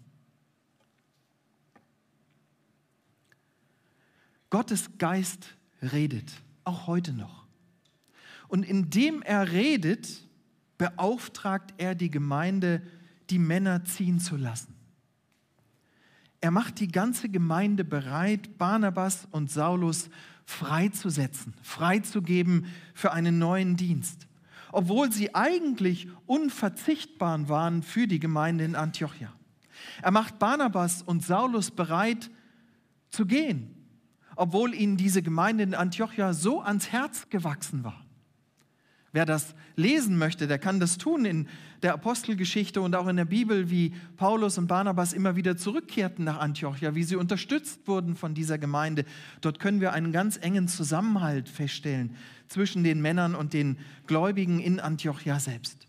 Gottes 4.50 4.98
Geist 4.98 5.56
redet, 5.82 6.32
auch 6.64 6.88
heute 6.88 7.14
noch. 7.14 7.46
Und 8.48 8.64
indem 8.64 9.22
er 9.22 9.52
redet, 9.52 10.08
beauftragt 10.78 11.74
er 11.78 11.96
die 11.96 12.10
Gemeinde, 12.10 12.82
die 13.30 13.40
Männer 13.40 13.84
ziehen 13.84 14.20
zu 14.20 14.38
lassen. 14.38 14.74
Er 16.40 16.52
macht 16.52 16.80
die 16.80 16.88
ganze 16.88 17.30
Gemeinde 17.30 17.84
bereit, 17.84 18.58
Barnabas 18.58 19.28
und 19.32 19.52
Saulus 19.52 20.10
freizusetzen, 20.46 21.54
freizugeben 21.62 22.68
für 22.94 23.12
einen 23.12 23.38
neuen 23.40 23.76
Dienst, 23.76 24.28
obwohl 24.72 25.12
sie 25.12 25.36
eigentlich 25.36 26.08
unverzichtbar 26.26 27.50
waren 27.50 27.84
für 27.84 28.08
die 28.08 28.20
Gemeinde 28.20 28.64
in 28.64 28.76
Antiochia. 28.76 29.34
Er 30.02 30.12
macht 30.12 30.40
Barnabas 30.40 31.02
und 31.02 31.24
Saulus 31.24 31.72
bereit 31.72 32.30
zu 33.10 33.26
gehen, 33.26 33.77
obwohl 34.38 34.74
ihnen 34.74 34.98
diese 34.98 35.22
Gemeinde 35.22 35.64
in 35.64 35.74
Antiochia 35.74 36.34
so 36.34 36.62
ans 36.62 36.92
Herz 36.92 37.30
gewachsen 37.30 37.84
war. 37.84 38.04
Wer 39.14 39.26
das 39.26 39.56
lesen 39.76 40.18
möchte, 40.18 40.48
der 40.48 40.60
kann 40.60 40.80
das 40.80 40.98
tun 40.98 41.26
in 41.26 41.48
der 41.82 41.94
Apostelgeschichte 41.94 42.82
und 42.82 42.96
auch 42.96 43.08
in 43.08 43.16
der 43.16 43.26
Bibel, 43.26 43.70
wie 43.70 43.94
Paulus 44.16 44.58
und 44.58 44.68
Barnabas 44.68 45.14
immer 45.14 45.36
wieder 45.36 45.58
zurückkehrten 45.58 46.26
nach 46.26 46.40
Antiochia, 46.40 46.94
wie 46.94 47.04
sie 47.04 47.16
unterstützt 47.16 47.88
wurden 47.88 48.16
von 48.16 48.34
dieser 48.34 48.58
Gemeinde. 48.58 49.06
Dort 49.42 49.60
können 49.60 49.82
wir 49.82 49.94
einen 49.94 50.12
ganz 50.12 50.38
engen 50.38 50.68
Zusammenhalt 50.68 51.50
feststellen 51.50 52.16
zwischen 52.48 52.84
den 52.84 53.02
Männern 53.02 53.34
und 53.34 53.54
den 53.54 53.78
Gläubigen 54.08 54.60
in 54.60 54.80
Antiochia 54.80 55.40
selbst. 55.40 55.88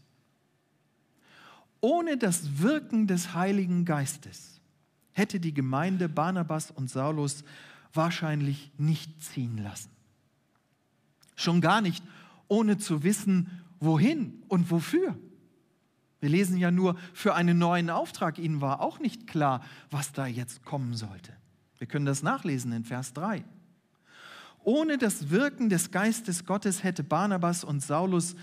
Ohne 1.81 2.17
das 2.17 2.63
Wirken 2.63 3.07
des 3.07 3.35
Heiligen 3.35 3.85
Geistes 3.85 4.61
hätte 5.13 5.41
die 5.41 5.53
Gemeinde 5.53 6.09
Barnabas 6.09 6.71
und 6.71 6.89
Saulus 6.89 7.45
wahrscheinlich 7.93 8.71
nicht 8.79 9.23
ziehen 9.23 9.59
lassen. 9.59 9.91
Schon 11.37 11.61
gar 11.61 11.81
nicht, 11.81 12.05
ohne 12.49 12.79
zu 12.79 13.03
wissen, 13.03 13.63
wohin 13.81 14.43
und 14.49 14.71
wofür. 14.71 15.17
Wir 16.21 16.29
lesen 16.29 16.59
ja 16.59 16.71
nur 16.71 16.97
für 17.13 17.35
einen 17.35 17.59
neuen 17.59 17.91
Auftrag. 17.91 18.39
Ihnen 18.39 18.61
war 18.61 18.81
auch 18.81 18.99
nicht 18.99 19.27
klar, 19.27 19.63
was 19.91 20.13
da 20.13 20.27
jetzt 20.27 20.65
kommen 20.65 20.95
sollte. 20.95 21.33
Wir 21.79 21.87
können 21.87 22.07
das 22.07 22.23
nachlesen 22.23 22.73
in 22.73 22.85
Vers 22.85 23.13
3. 23.13 23.45
Ohne 24.65 24.99
das 24.99 25.31
Wirken 25.31 25.69
des 25.69 25.93
Geistes 25.93 26.45
Gottes 26.45 26.83
hätte 26.83 27.05
Barnabas 27.05 27.63
und 27.63 27.83
Saulus 27.83 28.35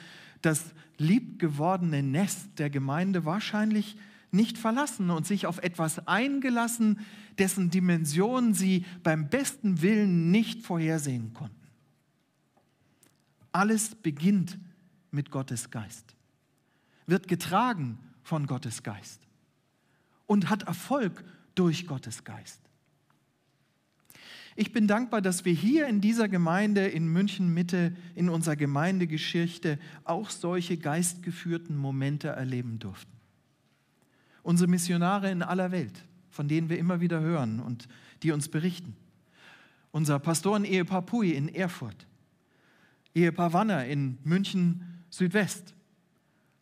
das 0.42 0.74
liebgewordene 0.98 2.02
Nest 2.02 2.58
der 2.58 2.70
Gemeinde 2.70 3.26
wahrscheinlich 3.26 3.98
nicht 4.32 4.58
verlassen 4.58 5.10
und 5.10 5.28
sich 5.28 5.46
auf 5.46 5.60
etwas 5.60 6.08
eingelassen, 6.08 7.00
dessen 7.38 7.70
Dimension 7.70 8.54
sie 8.54 8.86
beim 9.04 9.30
besten 9.30 9.82
Willen 9.82 10.32
nicht 10.32 10.64
vorhersehen 10.64 11.34
konnten. 11.34 11.56
Alles 13.52 13.96
beginnt 13.96 14.60
mit 15.12 15.32
Gottes 15.32 15.72
Geist, 15.72 16.16
wird 17.08 17.28
getragen 17.28 17.98
von 18.24 18.48
Gottes 18.48 18.84
Geist 18.84 19.22
und 20.26 20.50
hat 20.50 20.64
Erfolg 20.64 21.24
durch 21.56 21.88
Gottes 21.88 22.24
Geist. 22.24 22.60
Ich 24.58 24.72
bin 24.72 24.88
dankbar, 24.88 25.22
dass 25.22 25.44
wir 25.44 25.54
hier 25.54 25.88
in 25.88 26.00
dieser 26.00 26.30
Gemeinde 26.30 26.88
in 26.88 27.08
München 27.08 27.54
Mitte, 27.54 27.94
in 28.16 28.30
unserer 28.30 28.56
Gemeindegeschichte 28.56 29.78
auch 30.06 30.30
solche 30.30 30.78
geistgeführten 30.78 31.76
Momente 31.76 32.30
erleben 32.30 32.80
durften. 32.80 33.12
Unsere 34.44 34.70
Missionare 34.70 35.30
in 35.30 35.44
aller 35.44 35.72
Welt, 35.72 36.06
von 36.36 36.50
denen 36.50 36.70
wir 36.70 36.78
immer 36.78 37.00
wieder 37.00 37.22
hören 37.22 37.62
und 37.62 37.88
die 38.22 38.32
uns 38.32 38.50
berichten. 38.50 38.96
Unser 39.92 40.20
Pastoren-Ehepaar 40.20 41.04
Pui 41.04 41.32
in 41.32 41.48
Erfurt. 41.48 42.06
Ehepaar 43.14 43.54
Wanner 43.54 43.86
in 43.86 44.18
München 44.26 44.84
Südwest. 45.10 45.74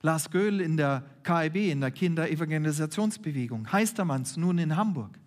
Lars 0.01 0.29
Göhl 0.29 0.61
in 0.61 0.77
der 0.77 1.03
KIB, 1.23 1.71
in 1.71 1.81
der 1.81 1.89
Kinderevangelisationsbewegung. 1.89 3.71
Heistermanns 3.71 4.37
nun 4.37 4.59
in 4.59 4.75
Hamburg. 4.75 5.17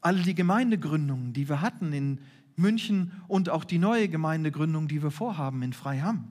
All 0.00 0.22
die 0.22 0.34
Gemeindegründungen, 0.34 1.34
die 1.34 1.48
wir 1.50 1.60
hatten 1.60 1.92
in 1.92 2.20
München 2.54 3.12
und 3.28 3.50
auch 3.50 3.64
die 3.64 3.78
neue 3.78 4.08
Gemeindegründung, 4.08 4.88
die 4.88 5.02
wir 5.02 5.10
vorhaben 5.10 5.60
in 5.62 5.74
Freiham. 5.74 6.28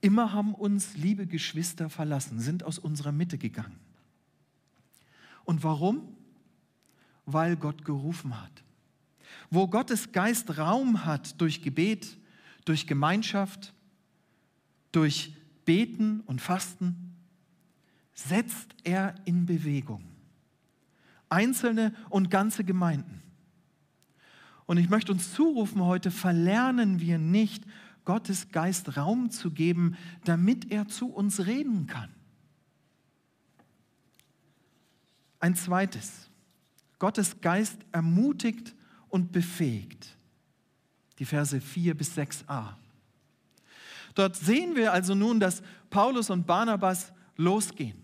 Immer 0.00 0.32
haben 0.32 0.54
uns 0.54 0.96
liebe 0.96 1.26
Geschwister 1.26 1.90
verlassen, 1.90 2.38
sind 2.38 2.62
aus 2.62 2.78
unserer 2.78 3.10
Mitte 3.10 3.38
gegangen. 3.38 3.74
Und 5.46 5.64
warum? 5.64 6.02
Weil 7.24 7.56
Gott 7.56 7.84
gerufen 7.84 8.38
hat. 8.38 8.62
Wo 9.48 9.66
Gottes 9.68 10.12
Geist 10.12 10.58
Raum 10.58 11.06
hat 11.06 11.40
durch 11.40 11.62
Gebet, 11.62 12.18
durch 12.66 12.86
Gemeinschaft, 12.86 13.72
durch 14.92 15.34
Beten 15.64 16.20
und 16.26 16.40
Fasten, 16.40 17.14
setzt 18.12 18.74
er 18.82 19.14
in 19.24 19.46
Bewegung. 19.46 20.04
Einzelne 21.28 21.94
und 22.10 22.30
ganze 22.30 22.64
Gemeinden. 22.64 23.22
Und 24.66 24.78
ich 24.78 24.88
möchte 24.88 25.12
uns 25.12 25.32
zurufen 25.32 25.82
heute, 25.82 26.10
verlernen 26.10 27.00
wir 27.00 27.18
nicht, 27.18 27.64
Gottes 28.04 28.50
Geist 28.50 28.96
Raum 28.96 29.30
zu 29.30 29.50
geben, 29.50 29.96
damit 30.24 30.70
er 30.72 30.88
zu 30.88 31.08
uns 31.08 31.46
reden 31.46 31.86
kann. 31.86 32.15
Ein 35.40 35.54
zweites. 35.54 36.30
Gottes 36.98 37.40
Geist 37.40 37.78
ermutigt 37.92 38.74
und 39.08 39.32
befähigt. 39.32 40.16
Die 41.18 41.24
Verse 41.24 41.60
4 41.60 41.94
bis 41.94 42.16
6a. 42.16 42.74
Dort 44.14 44.36
sehen 44.36 44.76
wir 44.76 44.92
also 44.92 45.14
nun, 45.14 45.40
dass 45.40 45.62
Paulus 45.90 46.30
und 46.30 46.46
Barnabas 46.46 47.12
losgehen. 47.36 48.02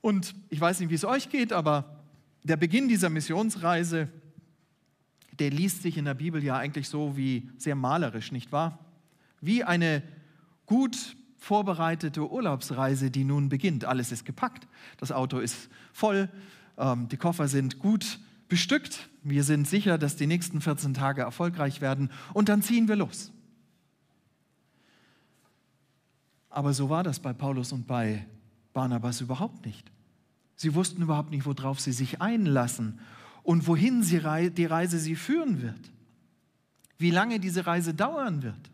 Und 0.00 0.34
ich 0.50 0.60
weiß 0.60 0.78
nicht, 0.80 0.90
wie 0.90 0.94
es 0.94 1.04
euch 1.04 1.28
geht, 1.28 1.52
aber 1.52 2.00
der 2.44 2.56
Beginn 2.56 2.88
dieser 2.88 3.10
Missionsreise, 3.10 4.08
der 5.32 5.50
liest 5.50 5.82
sich 5.82 5.96
in 5.96 6.04
der 6.04 6.14
Bibel 6.14 6.42
ja 6.44 6.56
eigentlich 6.56 6.88
so 6.88 7.16
wie 7.16 7.50
sehr 7.58 7.74
malerisch, 7.74 8.30
nicht 8.30 8.52
wahr? 8.52 8.78
Wie 9.40 9.64
eine 9.64 10.02
gut 10.64 11.16
vorbereitete 11.36 12.30
Urlaubsreise, 12.30 13.10
die 13.10 13.24
nun 13.24 13.48
beginnt. 13.48 13.84
Alles 13.84 14.12
ist 14.12 14.24
gepackt, 14.24 14.66
das 14.96 15.12
Auto 15.12 15.38
ist 15.38 15.68
voll, 15.92 16.28
ähm, 16.78 17.08
die 17.08 17.16
Koffer 17.16 17.48
sind 17.48 17.78
gut 17.78 18.18
bestückt. 18.48 19.08
Wir 19.22 19.44
sind 19.44 19.66
sicher, 19.66 19.98
dass 19.98 20.16
die 20.16 20.26
nächsten 20.26 20.60
14 20.60 20.94
Tage 20.94 21.22
erfolgreich 21.22 21.80
werden 21.80 22.10
und 22.32 22.48
dann 22.48 22.62
ziehen 22.62 22.88
wir 22.88 22.96
los. 22.96 23.32
Aber 26.48 26.72
so 26.72 26.88
war 26.88 27.02
das 27.02 27.20
bei 27.20 27.32
Paulus 27.32 27.72
und 27.72 27.86
bei 27.86 28.26
Barnabas 28.72 29.20
überhaupt 29.20 29.66
nicht. 29.66 29.90
Sie 30.54 30.74
wussten 30.74 31.02
überhaupt 31.02 31.30
nicht, 31.30 31.44
worauf 31.44 31.80
sie 31.80 31.92
sich 31.92 32.22
einlassen 32.22 32.98
und 33.42 33.66
wohin 33.66 34.02
sie, 34.02 34.20
die 34.50 34.64
Reise 34.64 34.98
sie 34.98 35.16
führen 35.16 35.60
wird, 35.60 35.92
wie 36.98 37.10
lange 37.10 37.40
diese 37.40 37.66
Reise 37.66 37.92
dauern 37.92 38.42
wird. 38.42 38.70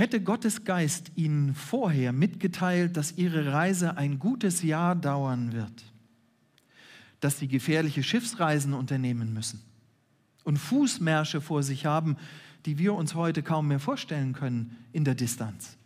Hätte 0.00 0.22
Gottes 0.22 0.64
Geist 0.64 1.12
ihnen 1.16 1.54
vorher 1.54 2.14
mitgeteilt, 2.14 2.96
dass 2.96 3.18
ihre 3.18 3.52
Reise 3.52 3.98
ein 3.98 4.18
gutes 4.18 4.62
Jahr 4.62 4.96
dauern 4.96 5.52
wird, 5.52 5.84
dass 7.20 7.38
sie 7.38 7.48
gefährliche 7.48 8.02
Schiffsreisen 8.02 8.72
unternehmen 8.72 9.34
müssen 9.34 9.60
und 10.42 10.56
Fußmärsche 10.56 11.42
vor 11.42 11.62
sich 11.62 11.84
haben, 11.84 12.16
die 12.64 12.78
wir 12.78 12.94
uns 12.94 13.14
heute 13.14 13.42
kaum 13.42 13.68
mehr 13.68 13.78
vorstellen 13.78 14.32
können 14.32 14.74
in 14.94 15.04
der 15.04 15.14
Distanz. 15.14 15.76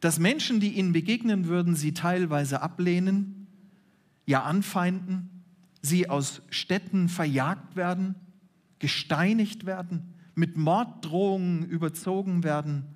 Dass 0.00 0.18
Menschen, 0.18 0.58
die 0.58 0.72
ihnen 0.72 0.92
begegnen 0.92 1.46
würden, 1.46 1.76
sie 1.76 1.94
teilweise 1.94 2.62
ablehnen, 2.62 3.46
ja 4.26 4.42
anfeinden, 4.42 5.30
sie 5.82 6.10
aus 6.10 6.42
Städten 6.50 7.08
verjagt 7.08 7.76
werden, 7.76 8.16
gesteinigt 8.80 9.66
werden, 9.66 10.14
mit 10.34 10.56
Morddrohungen 10.56 11.64
überzogen 11.64 12.42
werden, 12.42 12.86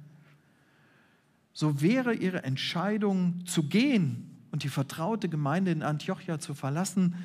so 1.58 1.80
wäre 1.80 2.14
ihre 2.14 2.44
Entscheidung 2.44 3.44
zu 3.44 3.64
gehen 3.64 4.30
und 4.52 4.62
die 4.62 4.68
vertraute 4.68 5.28
Gemeinde 5.28 5.72
in 5.72 5.82
Antiochia 5.82 6.38
zu 6.38 6.54
verlassen, 6.54 7.16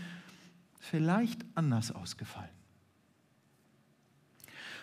vielleicht 0.80 1.46
anders 1.54 1.92
ausgefallen. 1.92 2.50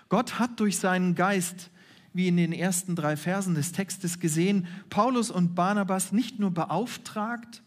Gott 0.08 0.38
hat 0.38 0.60
durch 0.60 0.78
seinen 0.78 1.16
Geist, 1.16 1.70
wie 2.12 2.28
in 2.28 2.36
den 2.36 2.52
ersten 2.52 2.94
drei 2.94 3.16
Versen 3.16 3.56
des 3.56 3.72
Textes 3.72 4.20
gesehen, 4.20 4.68
Paulus 4.88 5.32
und 5.32 5.56
Barnabas 5.56 6.12
nicht 6.12 6.38
nur 6.38 6.52
beauftragt, 6.52 7.64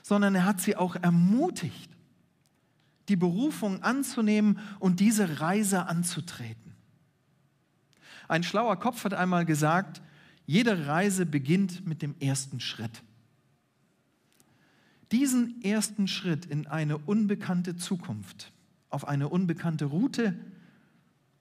sondern 0.00 0.34
er 0.34 0.46
hat 0.46 0.62
sie 0.62 0.74
auch 0.74 0.96
ermutigt, 0.96 1.90
die 3.10 3.16
Berufung 3.16 3.82
anzunehmen 3.82 4.58
und 4.78 5.00
diese 5.00 5.38
Reise 5.38 5.84
anzutreten. 5.84 6.74
Ein 8.26 8.42
schlauer 8.42 8.78
Kopf 8.78 9.04
hat 9.04 9.12
einmal 9.12 9.44
gesagt, 9.44 10.00
jede 10.46 10.86
Reise 10.86 11.26
beginnt 11.26 11.86
mit 11.86 12.02
dem 12.02 12.14
ersten 12.20 12.60
Schritt. 12.60 13.02
Diesen 15.12 15.62
ersten 15.62 16.08
Schritt 16.08 16.44
in 16.46 16.66
eine 16.66 16.98
unbekannte 16.98 17.76
Zukunft, 17.76 18.52
auf 18.90 19.06
eine 19.06 19.28
unbekannte 19.28 19.86
Route, 19.86 20.34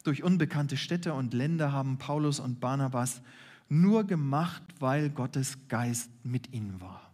durch 0.03 0.24
unbekannte 0.24 0.77
Städte 0.77 1.13
und 1.13 1.33
Länder 1.33 1.72
haben 1.72 1.98
Paulus 1.98 2.39
und 2.39 2.60
Barnabas 2.60 3.22
nur 3.69 4.03
gemacht, 4.03 4.62
weil 4.79 5.10
Gottes 5.10 5.57
Geist 5.69 6.10
mit 6.24 6.53
ihnen 6.53 6.81
war. 6.81 7.12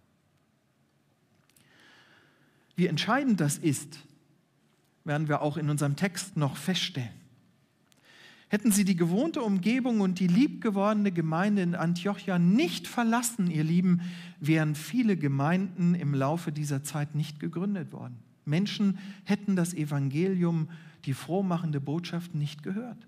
Wie 2.76 2.88
entscheidend 2.88 3.40
das 3.40 3.58
ist, 3.58 4.00
werden 5.04 5.28
wir 5.28 5.42
auch 5.42 5.58
in 5.58 5.70
unserem 5.70 5.96
Text 5.96 6.36
noch 6.36 6.58
feststellen. 6.58 7.19
Hätten 8.50 8.72
sie 8.72 8.84
die 8.84 8.96
gewohnte 8.96 9.44
Umgebung 9.44 10.02
und 10.02 10.20
die 10.20 10.28
liebgewordene 10.28 11.12
Gemeinde 11.12 11.62
in 11.62 11.76
Antiochia 11.76 12.40
nicht 12.40 12.88
verlassen, 12.88 13.52
ihr 13.52 13.64
Lieben, 13.64 14.02
wären 14.40 14.74
viele 14.74 15.18
Gemeinden 15.18 15.94
im 15.94 16.16
Laufe 16.16 16.52
dieser 16.52 16.84
Zeit 16.84 17.14
nicht 17.14 17.40
gegründet 17.40 17.94
worden. 17.94 18.18
Menschen 18.46 18.98
hätten 19.24 19.56
das 19.56 19.76
Evangelium, 19.76 20.68
die 21.06 21.14
frohmachende 21.14 21.80
Botschaft 21.80 22.34
nicht 22.34 22.64
gehört. 22.64 23.08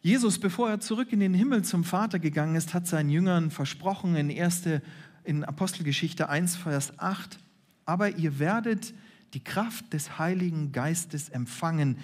Jesus, 0.00 0.40
bevor 0.40 0.70
er 0.70 0.80
zurück 0.80 1.12
in 1.12 1.20
den 1.20 1.34
Himmel 1.34 1.62
zum 1.62 1.84
Vater 1.84 2.18
gegangen 2.18 2.56
ist, 2.56 2.74
hat 2.74 2.88
seinen 2.88 3.10
Jüngern 3.10 3.50
versprochen 3.50 4.16
in, 4.16 4.30
erste, 4.30 4.82
in 5.22 5.44
Apostelgeschichte 5.44 6.28
1, 6.28 6.56
Vers 6.56 6.98
8, 6.98 7.38
aber 7.84 8.16
ihr 8.16 8.40
werdet 8.40 8.94
die 9.34 9.42
Kraft 9.42 9.92
des 9.92 10.18
Heiligen 10.18 10.72
Geistes 10.72 11.28
empfangen, 11.28 11.98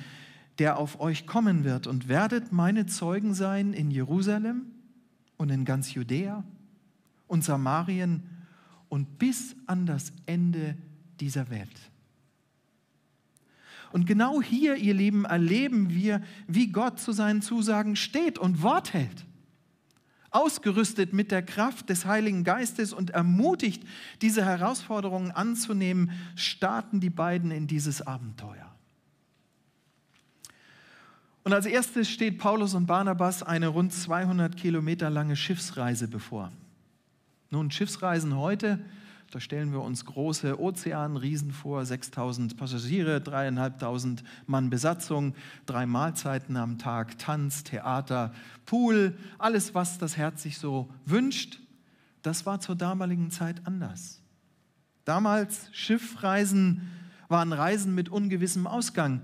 der 0.59 0.79
auf 0.79 1.01
euch 1.01 1.27
kommen 1.27 1.65
wird 1.65 1.87
und 1.87 2.09
werdet 2.09 2.53
meine 2.53 2.87
Zeugen 2.87 3.35
sein 3.35 3.73
in 3.73 3.91
Jerusalem 3.91 4.67
und 5.37 5.51
in 5.51 5.65
ganz 5.65 5.95
Judäa 5.95 6.45
und 7.27 7.43
Samarien 7.43 8.23
und 8.89 9.19
bis 9.19 9.57
an 9.67 9.87
das 9.87 10.13
Ende 10.27 10.77
dieser 11.21 11.51
Welt. 11.51 11.91
Und 13.91 14.07
genau 14.07 14.43
hier, 14.43 14.77
ihr 14.77 14.95
Lieben, 14.95 15.25
erleben 15.25 15.91
wir, 15.91 16.21
wie 16.47 16.69
Gott 16.69 16.99
zu 17.01 17.13
seinen 17.13 17.43
Zusagen 17.43 17.97
steht 17.97 18.39
und 18.39 18.63
Wort 18.63 18.93
hält 18.93 19.25
ausgerüstet 20.35 21.13
mit 21.13 21.31
der 21.31 21.43
Kraft 21.43 21.89
des 21.89 22.07
Heiligen 22.07 22.45
Geistes 22.45 22.93
und 22.93 23.11
ermutigt, 23.11 23.83
diese 24.21 24.45
Herausforderungen 24.45 25.31
anzunehmen, 25.31 26.11
starten 26.35 27.01
die 27.01 27.11
beiden 27.11 27.51
in 27.51 27.67
dieses 27.67 28.03
Abenteuer. 28.03 28.75
Und 31.45 31.53
als 31.53 31.67
erstes 31.67 32.11
steht 32.11 32.39
Paulus 32.39 32.75
und 32.75 32.87
Barnabas 32.87 33.43
eine 33.43 33.69
rund 33.69 33.93
200 33.93 34.57
Kilometer 34.57 35.11
lange 35.11 35.37
Schiffsreise 35.37 36.09
bevor. 36.09 36.51
Nun, 37.51 37.71
Schiffsreisen 37.71 38.37
heute 38.37 38.85
da 39.35 39.41
stellen 39.41 39.73
wir 39.73 39.81
uns 39.81 40.05
große 40.05 40.61
Ozeanriesen 40.61 41.51
vor, 41.51 41.85
6000 41.85 42.57
Passagiere, 42.57 43.21
dreieinhalbtausend 43.21 44.23
Mann 44.47 44.71
Besatzung, 44.71 45.35
drei 45.67 45.87
Mahlzeiten 45.87 46.57
am 46.57 46.79
Tag, 46.79 47.19
Tanz, 47.19 47.65
Theater, 47.65 48.33
Pool, 48.65 49.19
alles, 49.39 49.75
was 49.75 49.99
das 49.99 50.17
Herz 50.17 50.45
sich 50.45 50.59
so 50.59 50.89
wünscht. 51.05 51.59
Das 52.23 52.47
war 52.47 52.61
zur 52.61 52.77
damaligen 52.77 53.33
Zeit 53.33 53.67
anders. 53.67 54.23
Damals 55.05 55.69
Schiffreisen 55.73 56.83
waren 57.27 57.53
Reisen 57.53 57.93
mit 57.93 58.09
ungewissem 58.09 58.69
Ausgang 58.69 59.21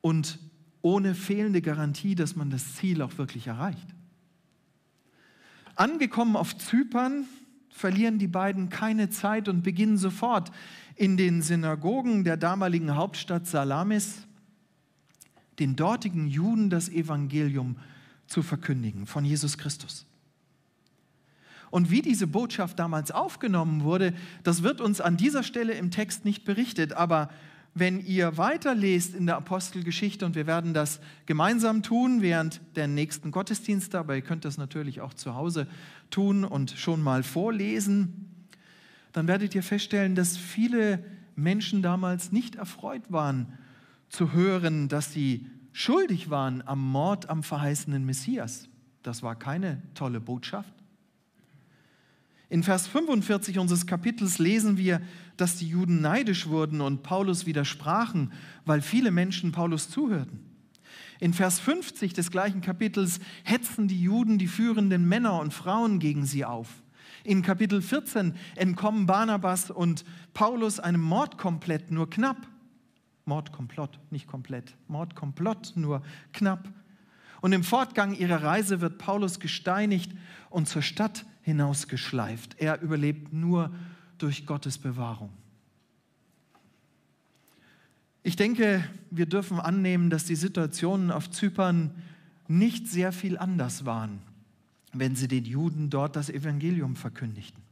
und 0.00 0.38
ohne 0.80 1.14
fehlende 1.14 1.60
Garantie, 1.60 2.14
dass 2.14 2.36
man 2.36 2.48
das 2.48 2.76
Ziel 2.76 3.02
auch 3.02 3.18
wirklich 3.18 3.48
erreicht. 3.48 3.94
Angekommen 5.74 6.36
auf 6.36 6.56
Zypern 6.56 7.26
verlieren 7.70 8.18
die 8.18 8.28
beiden 8.28 8.68
keine 8.68 9.08
Zeit 9.08 9.48
und 9.48 9.62
beginnen 9.62 9.96
sofort 9.96 10.50
in 10.96 11.16
den 11.16 11.40
Synagogen 11.40 12.24
der 12.24 12.36
damaligen 12.36 12.94
Hauptstadt 12.94 13.46
Salamis 13.46 14.26
den 15.58 15.76
dortigen 15.76 16.26
Juden 16.26 16.70
das 16.70 16.88
Evangelium 16.88 17.76
zu 18.26 18.42
verkündigen 18.42 19.06
von 19.06 19.24
Jesus 19.24 19.58
Christus. 19.58 20.06
Und 21.70 21.90
wie 21.90 22.02
diese 22.02 22.26
Botschaft 22.26 22.78
damals 22.78 23.12
aufgenommen 23.12 23.84
wurde, 23.84 24.12
das 24.42 24.62
wird 24.62 24.80
uns 24.80 25.00
an 25.00 25.16
dieser 25.16 25.42
Stelle 25.42 25.74
im 25.74 25.90
Text 25.90 26.24
nicht 26.24 26.44
berichtet, 26.44 26.94
aber 26.94 27.30
wenn 27.74 28.04
ihr 28.04 28.36
weiterlest 28.36 29.14
in 29.14 29.26
der 29.26 29.36
Apostelgeschichte, 29.36 30.26
und 30.26 30.34
wir 30.34 30.46
werden 30.46 30.74
das 30.74 31.00
gemeinsam 31.26 31.82
tun 31.82 32.20
während 32.20 32.60
der 32.76 32.88
nächsten 32.88 33.30
Gottesdienste, 33.30 33.98
aber 33.98 34.16
ihr 34.16 34.22
könnt 34.22 34.44
das 34.44 34.58
natürlich 34.58 35.00
auch 35.00 35.14
zu 35.14 35.34
Hause 35.34 35.66
tun 36.10 36.44
und 36.44 36.72
schon 36.72 37.00
mal 37.00 37.22
vorlesen, 37.22 38.26
dann 39.12 39.28
werdet 39.28 39.54
ihr 39.54 39.62
feststellen, 39.62 40.14
dass 40.14 40.36
viele 40.36 41.04
Menschen 41.36 41.82
damals 41.82 42.32
nicht 42.32 42.56
erfreut 42.56 43.10
waren 43.10 43.52
zu 44.08 44.32
hören, 44.32 44.88
dass 44.88 45.12
sie 45.12 45.46
schuldig 45.72 46.30
waren 46.30 46.62
am 46.66 46.80
Mord 46.80 47.30
am 47.30 47.42
verheißenen 47.42 48.04
Messias. 48.04 48.68
Das 49.02 49.22
war 49.22 49.36
keine 49.36 49.80
tolle 49.94 50.20
Botschaft. 50.20 50.74
In 52.50 52.64
Vers 52.64 52.88
45 52.88 53.60
unseres 53.60 53.86
Kapitels 53.86 54.40
lesen 54.40 54.76
wir, 54.76 55.00
dass 55.36 55.56
die 55.56 55.68
Juden 55.68 56.00
neidisch 56.00 56.48
wurden 56.48 56.80
und 56.80 57.04
Paulus 57.04 57.46
widersprachen, 57.46 58.32
weil 58.64 58.82
viele 58.82 59.12
Menschen 59.12 59.52
Paulus 59.52 59.88
zuhörten. 59.88 60.40
In 61.20 61.32
Vers 61.32 61.60
50 61.60 62.12
des 62.12 62.32
gleichen 62.32 62.60
Kapitels 62.60 63.20
hetzen 63.44 63.86
die 63.86 64.02
Juden 64.02 64.36
die 64.36 64.48
führenden 64.48 65.06
Männer 65.06 65.38
und 65.38 65.54
Frauen 65.54 66.00
gegen 66.00 66.26
sie 66.26 66.44
auf. 66.44 66.82
In 67.22 67.42
Kapitel 67.42 67.82
14 67.82 68.34
entkommen 68.56 69.06
Barnabas 69.06 69.70
und 69.70 70.04
Paulus 70.34 70.80
einem 70.80 71.02
Mordkomplett 71.02 71.92
nur 71.92 72.10
knapp. 72.10 72.48
Mordkomplott, 73.26 74.00
nicht 74.10 74.26
komplett. 74.26 74.74
Mordkomplott 74.88 75.74
nur 75.76 76.02
knapp. 76.32 76.68
Und 77.42 77.52
im 77.52 77.62
Fortgang 77.62 78.12
ihrer 78.12 78.42
Reise 78.42 78.80
wird 78.80 78.98
Paulus 78.98 79.38
gesteinigt 79.38 80.12
und 80.48 80.68
zur 80.68 80.82
Stadt 80.82 81.24
hinausgeschleift. 81.50 82.56
Er 82.58 82.80
überlebt 82.80 83.32
nur 83.32 83.70
durch 84.18 84.46
Gottes 84.46 84.78
Bewahrung. 84.78 85.30
Ich 88.22 88.36
denke, 88.36 88.84
wir 89.10 89.26
dürfen 89.26 89.58
annehmen, 89.58 90.10
dass 90.10 90.24
die 90.24 90.36
Situationen 90.36 91.10
auf 91.10 91.30
Zypern 91.30 91.94
nicht 92.48 92.88
sehr 92.88 93.12
viel 93.12 93.38
anders 93.38 93.86
waren, 93.86 94.20
wenn 94.92 95.16
sie 95.16 95.28
den 95.28 95.44
Juden 95.44 95.88
dort 95.88 96.16
das 96.16 96.28
Evangelium 96.28 96.96
verkündigten. 96.96 97.62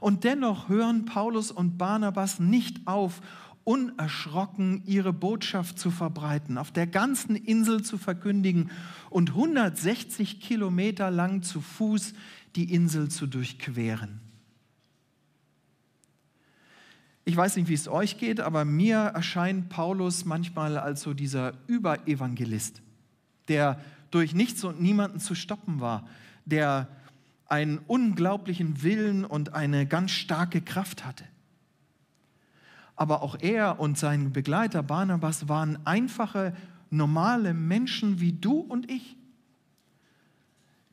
Und 0.00 0.24
dennoch 0.24 0.68
hören 0.68 1.04
Paulus 1.04 1.50
und 1.50 1.76
Barnabas 1.76 2.38
nicht 2.38 2.86
auf, 2.86 3.20
unerschrocken 3.64 4.82
ihre 4.86 5.12
Botschaft 5.12 5.78
zu 5.78 5.90
verbreiten, 5.90 6.56
auf 6.56 6.72
der 6.72 6.86
ganzen 6.86 7.36
Insel 7.36 7.82
zu 7.82 7.98
verkündigen 7.98 8.70
und 9.10 9.30
160 9.30 10.40
Kilometer 10.40 11.10
lang 11.10 11.42
zu 11.42 11.60
Fuß 11.60 12.14
die 12.56 12.72
Insel 12.72 13.08
zu 13.08 13.26
durchqueren. 13.26 14.20
Ich 17.24 17.36
weiß 17.36 17.56
nicht, 17.56 17.68
wie 17.68 17.74
es 17.74 17.86
euch 17.86 18.18
geht, 18.18 18.40
aber 18.40 18.64
mir 18.64 18.98
erscheint 18.98 19.68
Paulus 19.68 20.24
manchmal 20.24 20.78
als 20.78 21.02
so 21.02 21.14
dieser 21.14 21.52
Überevangelist, 21.66 22.82
der 23.48 23.80
durch 24.10 24.34
nichts 24.34 24.64
und 24.64 24.80
niemanden 24.80 25.20
zu 25.20 25.34
stoppen 25.34 25.80
war, 25.80 26.08
der 26.44 26.88
einen 27.46 27.78
unglaublichen 27.78 28.82
Willen 28.82 29.24
und 29.24 29.54
eine 29.54 29.86
ganz 29.86 30.10
starke 30.10 30.60
Kraft 30.60 31.04
hatte. 31.04 31.24
aber 33.00 33.22
auch 33.22 33.38
er 33.40 33.80
und 33.80 33.96
sein 33.96 34.30
Begleiter 34.30 34.82
Barnabas 34.82 35.48
waren 35.48 35.78
einfache, 35.86 36.54
normale 36.90 37.54
Menschen 37.54 38.20
wie 38.20 38.34
du 38.34 38.58
und 38.58 38.90
ich. 38.90 39.16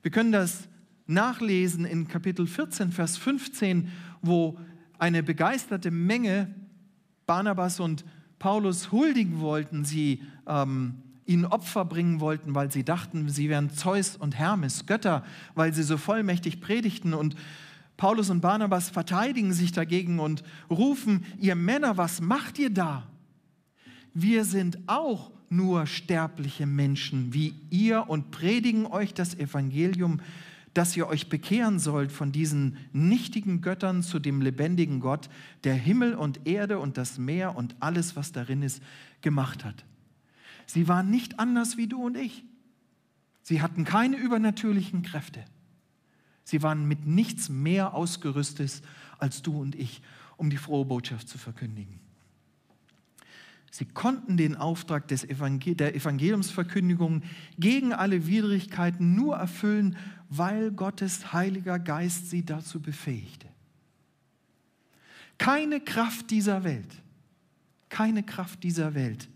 Wir 0.03 0.11
können 0.11 0.31
das 0.31 0.69
nachlesen 1.07 1.85
in 1.85 2.07
Kapitel 2.07 2.45
14, 2.47 2.91
Vers 2.91 3.17
15, 3.17 3.89
wo 4.21 4.59
eine 4.99 5.23
begeisterte 5.23 5.91
Menge 5.91 6.53
Barnabas 7.25 7.79
und 7.79 8.05
Paulus 8.39 8.91
huldigen 8.91 9.39
wollten, 9.39 9.83
sie 9.83 10.21
ähm, 10.47 10.95
ihnen 11.25 11.45
Opfer 11.45 11.85
bringen 11.85 12.19
wollten, 12.19 12.55
weil 12.55 12.71
sie 12.71 12.83
dachten, 12.83 13.29
sie 13.29 13.49
wären 13.49 13.69
Zeus 13.69 14.15
und 14.15 14.37
Hermes, 14.37 14.85
Götter, 14.85 15.23
weil 15.55 15.73
sie 15.73 15.83
so 15.83 15.97
vollmächtig 15.97 16.61
predigten. 16.61 17.13
Und 17.13 17.35
Paulus 17.97 18.29
und 18.29 18.41
Barnabas 18.41 18.89
verteidigen 18.89 19.53
sich 19.53 19.71
dagegen 19.71 20.19
und 20.19 20.43
rufen, 20.69 21.25
ihr 21.39 21.55
Männer, 21.55 21.97
was 21.97 22.21
macht 22.21 22.59
ihr 22.59 22.69
da? 22.69 23.07
Wir 24.13 24.45
sind 24.45 24.79
auch 24.87 25.31
nur 25.49 25.85
sterbliche 25.85 26.65
Menschen 26.65 27.33
wie 27.33 27.55
ihr 27.69 28.09
und 28.09 28.31
predigen 28.31 28.85
euch 28.85 29.13
das 29.13 29.35
Evangelium, 29.35 30.19
dass 30.77 30.95
ihr 30.95 31.07
euch 31.07 31.27
bekehren 31.27 31.79
sollt 31.79 32.11
von 32.11 32.31
diesen 32.31 32.77
nichtigen 32.93 33.61
Göttern 33.61 34.03
zu 34.03 34.19
dem 34.19 34.41
lebendigen 34.41 34.99
Gott, 34.99 35.27
der 35.63 35.73
Himmel 35.73 36.13
und 36.13 36.45
Erde 36.45 36.77
und 36.77 36.97
das 36.97 37.17
Meer 37.17 37.55
und 37.55 37.75
alles, 37.79 38.15
was 38.15 38.31
darin 38.31 38.61
ist, 38.61 38.83
gemacht 39.21 39.65
hat. 39.65 39.85
Sie 40.67 40.87
waren 40.87 41.09
nicht 41.09 41.39
anders 41.39 41.77
wie 41.77 41.87
du 41.87 42.05
und 42.05 42.15
ich. 42.15 42.43
Sie 43.41 43.63
hatten 43.63 43.85
keine 43.85 44.17
übernatürlichen 44.17 45.01
Kräfte. 45.01 45.43
Sie 46.43 46.61
waren 46.61 46.87
mit 46.87 47.07
nichts 47.07 47.49
mehr 47.49 47.95
ausgerüstet 47.95 48.83
als 49.17 49.41
du 49.41 49.59
und 49.59 49.73
ich, 49.73 50.03
um 50.35 50.51
die 50.51 50.57
frohe 50.57 50.85
Botschaft 50.85 51.27
zu 51.27 51.39
verkündigen. 51.39 51.99
Sie 53.77 53.85
konnten 53.85 54.37
den 54.37 54.55
Auftrag 54.55 55.07
des 55.07 55.23
Evangel 55.23 55.75
der 55.75 55.95
Evangeliumsverkündigung 55.95 57.21
gegen 57.59 57.93
alle 57.93 58.25
Widrigkeiten 58.25 59.13
nur 59.13 59.35
erfüllen, 59.35 59.95
weil 60.29 60.71
Gottes 60.71 61.31
Heiliger 61.31 61.77
Geist 61.77 62.31
sie 62.31 62.43
dazu 62.43 62.81
befähigte. 62.81 63.45
Keine 65.37 65.79
Kraft 65.79 66.31
dieser 66.31 66.63
Welt, 66.63 66.87
keine 67.89 68.23
Kraft 68.23 68.63
dieser 68.63 68.95
Welt, 68.95 69.29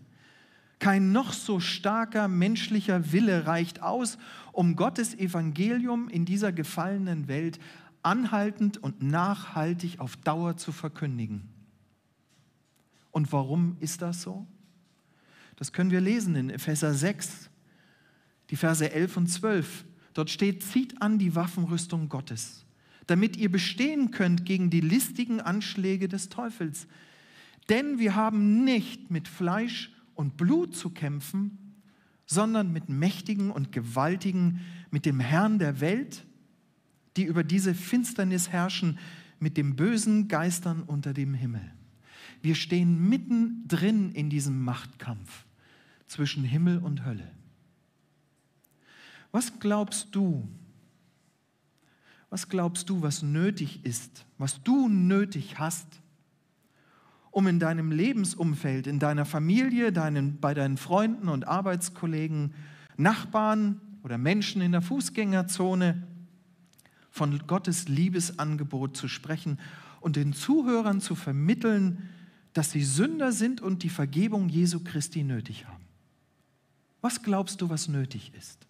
kein 0.80 1.12
noch 1.12 1.32
so 1.32 1.60
starker 1.60 2.26
menschlicher 2.26 3.12
Wille 3.12 3.46
reicht 3.46 3.80
aus, 3.80 4.18
um 4.50 4.74
Gottes 4.74 5.14
Evangelium 5.14 6.08
in 6.08 6.24
dieser 6.24 6.50
gefallenen 6.50 7.28
Welt 7.28 7.60
anhaltend 8.02 8.76
und 8.78 9.02
nachhaltig 9.02 10.00
auf 10.00 10.16
Dauer 10.16 10.56
zu 10.56 10.72
verkündigen. 10.72 11.51
Und 13.12 13.30
warum 13.32 13.76
ist 13.78 14.02
das 14.02 14.22
so? 14.22 14.46
Das 15.54 15.72
können 15.72 15.92
wir 15.92 16.00
lesen 16.00 16.34
in 16.34 16.50
Epheser 16.50 16.92
6, 16.92 17.48
die 18.50 18.56
Verse 18.56 18.90
11 18.90 19.16
und 19.16 19.26
12. 19.28 19.84
Dort 20.14 20.30
steht, 20.30 20.64
zieht 20.64 21.00
an 21.00 21.18
die 21.18 21.36
Waffenrüstung 21.36 22.08
Gottes, 22.08 22.64
damit 23.06 23.36
ihr 23.36 23.50
bestehen 23.50 24.10
könnt 24.10 24.44
gegen 24.44 24.70
die 24.70 24.80
listigen 24.80 25.40
Anschläge 25.40 26.08
des 26.08 26.30
Teufels. 26.30 26.88
Denn 27.68 27.98
wir 27.98 28.16
haben 28.16 28.64
nicht 28.64 29.10
mit 29.10 29.28
Fleisch 29.28 29.92
und 30.14 30.36
Blut 30.36 30.74
zu 30.74 30.90
kämpfen, 30.90 31.76
sondern 32.26 32.72
mit 32.72 32.88
Mächtigen 32.88 33.50
und 33.50 33.72
Gewaltigen, 33.72 34.60
mit 34.90 35.06
dem 35.06 35.20
Herrn 35.20 35.58
der 35.58 35.80
Welt, 35.80 36.24
die 37.16 37.24
über 37.24 37.44
diese 37.44 37.74
Finsternis 37.74 38.48
herrschen, 38.48 38.98
mit 39.38 39.56
den 39.56 39.76
bösen 39.76 40.28
Geistern 40.28 40.82
unter 40.82 41.12
dem 41.12 41.34
Himmel. 41.34 41.72
Wir 42.42 42.56
stehen 42.56 43.08
mittendrin 43.08 44.10
in 44.12 44.28
diesem 44.28 44.62
Machtkampf 44.62 45.46
zwischen 46.08 46.42
Himmel 46.44 46.78
und 46.78 47.06
Hölle. 47.06 47.30
Was 49.30 49.60
glaubst 49.60 50.14
du? 50.14 50.48
Was 52.28 52.48
glaubst 52.48 52.90
du, 52.90 53.00
was 53.00 53.22
nötig 53.22 53.84
ist, 53.84 54.26
was 54.38 54.62
du 54.62 54.88
nötig 54.88 55.58
hast, 55.58 55.86
um 57.30 57.46
in 57.46 57.58
deinem 57.58 57.92
Lebensumfeld, 57.92 58.86
in 58.86 58.98
deiner 58.98 59.24
Familie, 59.24 59.92
deinen, 59.92 60.38
bei 60.38 60.52
deinen 60.52 60.76
Freunden 60.76 61.28
und 61.28 61.46
Arbeitskollegen, 61.46 62.54
Nachbarn 62.96 63.80
oder 64.02 64.18
Menschen 64.18 64.60
in 64.60 64.72
der 64.72 64.82
Fußgängerzone 64.82 66.06
von 67.10 67.46
Gottes 67.46 67.88
Liebesangebot 67.88 68.96
zu 68.96 69.08
sprechen 69.08 69.58
und 70.00 70.16
den 70.16 70.32
Zuhörern 70.32 71.00
zu 71.00 71.14
vermitteln, 71.14 72.08
dass 72.52 72.70
sie 72.70 72.82
Sünder 72.82 73.32
sind 73.32 73.60
und 73.60 73.82
die 73.82 73.88
Vergebung 73.88 74.48
Jesu 74.48 74.80
Christi 74.80 75.22
nötig 75.22 75.66
haben. 75.66 75.84
Was 77.00 77.22
glaubst 77.22 77.60
du, 77.60 77.70
was 77.70 77.88
nötig 77.88 78.32
ist? 78.36 78.66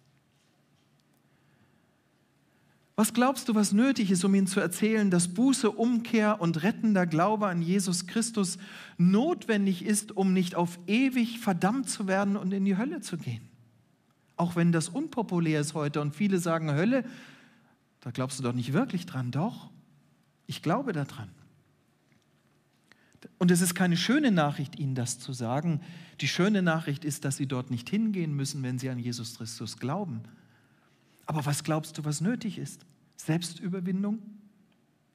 Was 2.95 3.13
glaubst 3.13 3.49
du, 3.49 3.55
was 3.55 3.73
nötig 3.73 4.11
ist, 4.11 4.23
um 4.23 4.35
ihnen 4.35 4.45
zu 4.45 4.59
erzählen, 4.59 5.09
dass 5.09 5.33
Buße, 5.33 5.71
Umkehr 5.71 6.39
und 6.39 6.61
rettender 6.61 7.07
Glaube 7.07 7.47
an 7.47 7.61
Jesus 7.61 8.05
Christus 8.05 8.59
notwendig 8.97 9.83
ist, 9.83 10.15
um 10.15 10.31
nicht 10.31 10.53
auf 10.55 10.77
ewig 10.85 11.39
verdammt 11.39 11.89
zu 11.89 12.07
werden 12.07 12.37
und 12.37 12.53
in 12.53 12.65
die 12.65 12.77
Hölle 12.77 13.01
zu 13.01 13.17
gehen? 13.17 13.41
Auch 14.37 14.55
wenn 14.55 14.71
das 14.71 14.89
unpopulär 14.89 15.59
ist 15.59 15.73
heute 15.73 16.01
und 16.01 16.15
viele 16.15 16.37
sagen 16.37 16.71
Hölle, 16.71 17.03
da 18.01 18.11
glaubst 18.11 18.37
du 18.37 18.43
doch 18.43 18.53
nicht 18.53 18.73
wirklich 18.73 19.05
dran. 19.05 19.31
Doch, 19.31 19.71
ich 20.45 20.61
glaube 20.61 20.93
daran. 20.93 21.29
Und 23.37 23.51
es 23.51 23.61
ist 23.61 23.75
keine 23.75 23.97
schöne 23.97 24.31
Nachricht, 24.31 24.79
Ihnen 24.79 24.95
das 24.95 25.19
zu 25.19 25.33
sagen. 25.33 25.81
Die 26.21 26.27
schöne 26.27 26.61
Nachricht 26.61 27.05
ist, 27.05 27.25
dass 27.25 27.37
Sie 27.37 27.47
dort 27.47 27.71
nicht 27.71 27.89
hingehen 27.89 28.33
müssen, 28.35 28.63
wenn 28.63 28.79
Sie 28.79 28.89
an 28.89 28.99
Jesus 28.99 29.37
Christus 29.37 29.77
glauben. 29.77 30.21
Aber 31.25 31.45
was 31.45 31.63
glaubst 31.63 31.97
du, 31.97 32.05
was 32.05 32.21
nötig 32.21 32.57
ist? 32.57 32.85
Selbstüberwindung? 33.17 34.19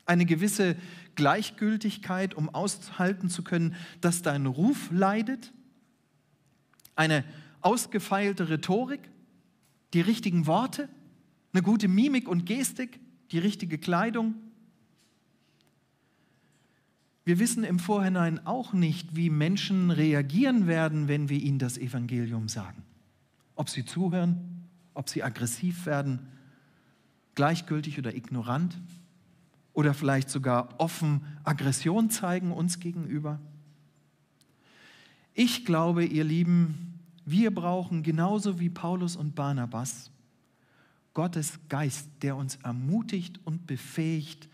Eine 0.06 0.24
gewisse 0.24 0.76
Gleichgültigkeit, 1.16 2.34
um 2.34 2.48
aushalten 2.48 3.28
zu 3.28 3.42
können, 3.42 3.74
dass 4.00 4.22
dein 4.22 4.46
Ruf 4.46 4.90
leidet? 4.90 5.52
Eine 6.96 7.24
ausgefeilte 7.60 8.48
Rhetorik? 8.48 9.10
Die 9.92 10.00
richtigen 10.00 10.46
Worte? 10.46 10.88
Eine 11.52 11.62
gute 11.62 11.88
Mimik 11.88 12.28
und 12.28 12.46
Gestik? 12.46 13.00
Die 13.32 13.38
richtige 13.38 13.78
Kleidung? 13.78 14.34
Wir 17.28 17.38
wissen 17.38 17.62
im 17.62 17.78
Vorhinein 17.78 18.46
auch 18.46 18.72
nicht, 18.72 19.14
wie 19.14 19.28
Menschen 19.28 19.90
reagieren 19.90 20.66
werden, 20.66 21.08
wenn 21.08 21.28
wir 21.28 21.38
ihnen 21.38 21.58
das 21.58 21.76
Evangelium 21.76 22.48
sagen. 22.48 22.82
Ob 23.54 23.68
sie 23.68 23.84
zuhören, 23.84 24.66
ob 24.94 25.10
sie 25.10 25.22
aggressiv 25.22 25.84
werden, 25.84 26.20
gleichgültig 27.34 27.98
oder 27.98 28.16
ignorant 28.16 28.78
oder 29.74 29.92
vielleicht 29.92 30.30
sogar 30.30 30.80
offen 30.80 31.20
Aggression 31.44 32.08
zeigen 32.08 32.50
uns 32.50 32.80
gegenüber. 32.80 33.38
Ich 35.34 35.66
glaube, 35.66 36.06
ihr 36.06 36.24
Lieben, 36.24 36.98
wir 37.26 37.54
brauchen 37.54 38.02
genauso 38.02 38.58
wie 38.58 38.70
Paulus 38.70 39.16
und 39.16 39.34
Barnabas 39.34 40.10
Gottes 41.12 41.58
Geist, 41.68 42.08
der 42.22 42.36
uns 42.36 42.56
ermutigt 42.62 43.38
und 43.44 43.66
befähigt, 43.66 44.48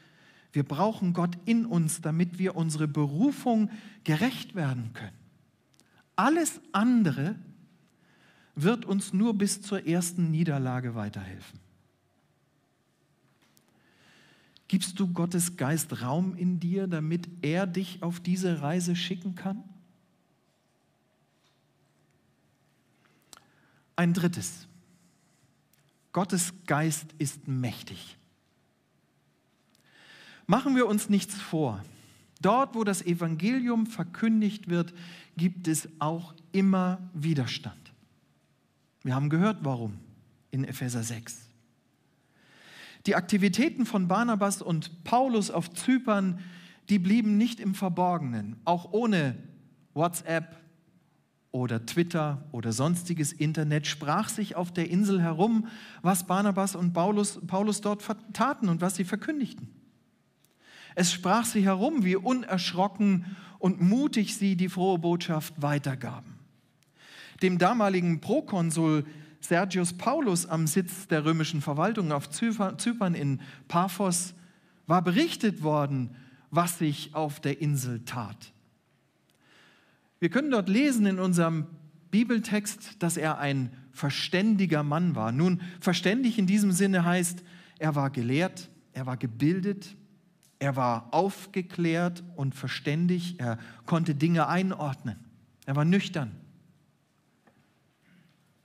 wir 0.54 0.62
brauchen 0.62 1.12
Gott 1.12 1.36
in 1.46 1.66
uns, 1.66 2.00
damit 2.00 2.38
wir 2.38 2.54
unsere 2.54 2.86
Berufung 2.86 3.70
gerecht 4.04 4.54
werden 4.54 4.92
können. 4.92 5.18
Alles 6.14 6.60
andere 6.70 7.34
wird 8.54 8.84
uns 8.84 9.12
nur 9.12 9.34
bis 9.36 9.62
zur 9.62 9.84
ersten 9.84 10.30
Niederlage 10.30 10.94
weiterhelfen. 10.94 11.58
Gibst 14.68 15.00
du 15.00 15.12
Gottes 15.12 15.56
Geist 15.56 16.02
Raum 16.02 16.36
in 16.36 16.60
dir, 16.60 16.86
damit 16.86 17.28
er 17.42 17.66
dich 17.66 18.04
auf 18.04 18.20
diese 18.20 18.62
Reise 18.62 18.94
schicken 18.94 19.34
kann? 19.34 19.64
Ein 23.96 24.14
drittes. 24.14 24.68
Gottes 26.12 26.52
Geist 26.66 27.06
ist 27.18 27.48
mächtig. 27.48 28.16
Machen 30.46 30.76
wir 30.76 30.86
uns 30.86 31.08
nichts 31.08 31.34
vor. 31.34 31.82
Dort, 32.40 32.74
wo 32.74 32.84
das 32.84 33.02
Evangelium 33.02 33.86
verkündigt 33.86 34.68
wird, 34.68 34.92
gibt 35.36 35.66
es 35.68 35.88
auch 35.98 36.34
immer 36.52 36.98
Widerstand. 37.14 37.92
Wir 39.02 39.14
haben 39.14 39.30
gehört, 39.30 39.58
warum 39.62 39.98
in 40.50 40.64
Epheser 40.64 41.02
6. 41.02 41.48
Die 43.06 43.14
Aktivitäten 43.14 43.86
von 43.86 44.08
Barnabas 44.08 44.62
und 44.62 45.04
Paulus 45.04 45.50
auf 45.50 45.70
Zypern, 45.72 46.40
die 46.88 46.98
blieben 46.98 47.36
nicht 47.36 47.60
im 47.60 47.74
Verborgenen, 47.74 48.56
auch 48.64 48.92
ohne 48.92 49.36
WhatsApp 49.94 50.56
oder 51.50 51.86
Twitter 51.86 52.44
oder 52.50 52.72
sonstiges 52.72 53.32
Internet 53.32 53.86
sprach 53.86 54.28
sich 54.28 54.56
auf 54.56 54.72
der 54.72 54.90
Insel 54.90 55.22
herum, 55.22 55.68
was 56.02 56.26
Barnabas 56.26 56.74
und 56.74 56.92
Paulus, 56.92 57.40
Paulus 57.46 57.80
dort 57.80 58.04
taten 58.32 58.68
und 58.68 58.80
was 58.80 58.96
sie 58.96 59.04
verkündigten. 59.04 59.68
Es 60.94 61.12
sprach 61.12 61.44
sich 61.44 61.64
herum, 61.64 62.04
wie 62.04 62.16
unerschrocken 62.16 63.36
und 63.58 63.80
mutig 63.80 64.36
sie 64.36 64.56
die 64.56 64.68
frohe 64.68 64.98
Botschaft 64.98 65.54
weitergaben. 65.60 66.34
Dem 67.42 67.58
damaligen 67.58 68.20
Prokonsul 68.20 69.04
Sergius 69.40 69.92
Paulus 69.92 70.46
am 70.46 70.66
Sitz 70.66 71.06
der 71.08 71.24
römischen 71.24 71.60
Verwaltung 71.60 72.12
auf 72.12 72.30
Zypern 72.30 73.14
in 73.14 73.40
Paphos 73.68 74.34
war 74.86 75.02
berichtet 75.02 75.62
worden, 75.62 76.16
was 76.50 76.78
sich 76.78 77.14
auf 77.14 77.40
der 77.40 77.60
Insel 77.60 78.04
tat. 78.04 78.52
Wir 80.18 80.30
können 80.30 80.50
dort 80.50 80.68
lesen 80.68 81.04
in 81.04 81.18
unserem 81.18 81.66
Bibeltext, 82.10 83.02
dass 83.02 83.16
er 83.16 83.38
ein 83.38 83.70
verständiger 83.92 84.82
Mann 84.82 85.14
war. 85.14 85.32
Nun, 85.32 85.60
verständig 85.80 86.38
in 86.38 86.46
diesem 86.46 86.72
Sinne 86.72 87.04
heißt, 87.04 87.42
er 87.78 87.94
war 87.94 88.10
gelehrt, 88.10 88.70
er 88.92 89.04
war 89.06 89.16
gebildet, 89.16 89.96
er 90.64 90.76
war 90.76 91.08
aufgeklärt 91.10 92.24
und 92.36 92.54
verständig, 92.54 93.38
er 93.38 93.58
konnte 93.84 94.14
Dinge 94.14 94.48
einordnen, 94.48 95.22
er 95.66 95.76
war 95.76 95.84
nüchtern, 95.84 96.34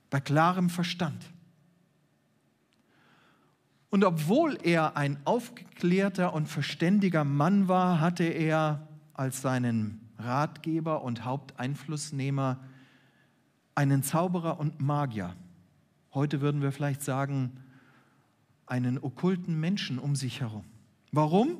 bei 0.08 0.18
klarem 0.18 0.70
Verstand. 0.70 1.22
Und 3.90 4.02
obwohl 4.02 4.56
er 4.62 4.96
ein 4.96 5.18
aufgeklärter 5.26 6.32
und 6.32 6.46
verständiger 6.46 7.24
Mann 7.24 7.68
war, 7.68 8.00
hatte 8.00 8.24
er 8.24 8.88
als 9.12 9.42
seinen 9.42 10.00
Ratgeber 10.16 11.02
und 11.04 11.26
Haupteinflussnehmer 11.26 12.64
einen 13.74 14.02
Zauberer 14.02 14.58
und 14.58 14.80
Magier. 14.80 15.36
Heute 16.14 16.40
würden 16.40 16.62
wir 16.62 16.72
vielleicht 16.72 17.02
sagen, 17.02 17.60
einen 18.64 18.98
okkulten 18.98 19.60
Menschen 19.60 19.98
um 19.98 20.16
sich 20.16 20.40
herum. 20.40 20.64
Warum? 21.12 21.58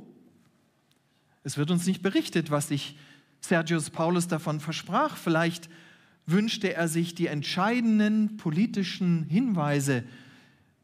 Es 1.42 1.56
wird 1.56 1.70
uns 1.70 1.86
nicht 1.86 2.02
berichtet, 2.02 2.50
was 2.50 2.68
sich 2.68 2.96
Sergius 3.40 3.90
Paulus 3.90 4.28
davon 4.28 4.60
versprach. 4.60 5.16
Vielleicht 5.16 5.70
wünschte 6.26 6.74
er 6.74 6.88
sich 6.88 7.14
die 7.14 7.26
entscheidenden 7.26 8.36
politischen 8.36 9.24
Hinweise 9.24 10.04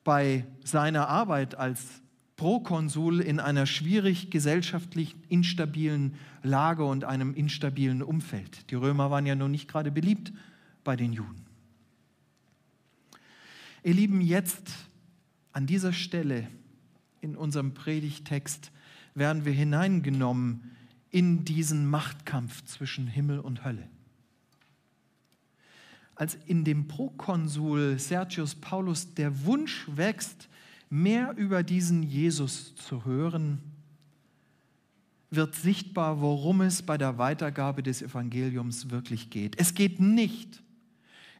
bei 0.04 0.46
seiner 0.64 1.08
Arbeit 1.08 1.56
als 1.56 2.02
Prokonsul 2.36 3.20
in 3.20 3.40
einer 3.40 3.66
schwierig 3.66 4.30
gesellschaftlich 4.30 5.16
instabilen 5.28 6.14
Lage 6.42 6.84
und 6.84 7.04
einem 7.04 7.34
instabilen 7.34 8.02
Umfeld. 8.02 8.70
Die 8.70 8.74
Römer 8.74 9.10
waren 9.10 9.26
ja 9.26 9.34
nun 9.34 9.50
nicht 9.50 9.68
gerade 9.68 9.90
beliebt 9.90 10.32
bei 10.84 10.96
den 10.96 11.12
Juden. 11.12 11.44
Ihr 13.82 13.94
Lieben, 13.94 14.20
jetzt 14.20 14.70
an 15.52 15.66
dieser 15.66 15.92
Stelle 15.92 16.48
in 17.20 17.36
unserem 17.36 17.72
Predigtext 17.72 18.70
werden 19.16 19.44
wir 19.44 19.52
hineingenommen 19.52 20.76
in 21.10 21.44
diesen 21.44 21.88
Machtkampf 21.88 22.64
zwischen 22.64 23.06
Himmel 23.06 23.40
und 23.40 23.64
Hölle 23.64 23.88
als 26.16 26.34
in 26.46 26.64
dem 26.64 26.88
Prokonsul 26.88 27.98
Sergius 27.98 28.54
Paulus 28.54 29.14
der 29.14 29.44
Wunsch 29.44 29.86
wächst, 29.94 30.48
mehr 30.88 31.36
über 31.36 31.62
diesen 31.62 32.02
Jesus 32.02 32.74
zu 32.74 33.04
hören, 33.04 33.60
wird 35.30 35.54
sichtbar, 35.54 36.20
worum 36.20 36.62
es 36.62 36.82
bei 36.82 36.96
der 36.96 37.18
Weitergabe 37.18 37.82
des 37.82 38.00
Evangeliums 38.00 38.90
wirklich 38.90 39.28
geht. 39.28 39.60
Es 39.60 39.74
geht 39.74 40.00
nicht, 40.00 40.62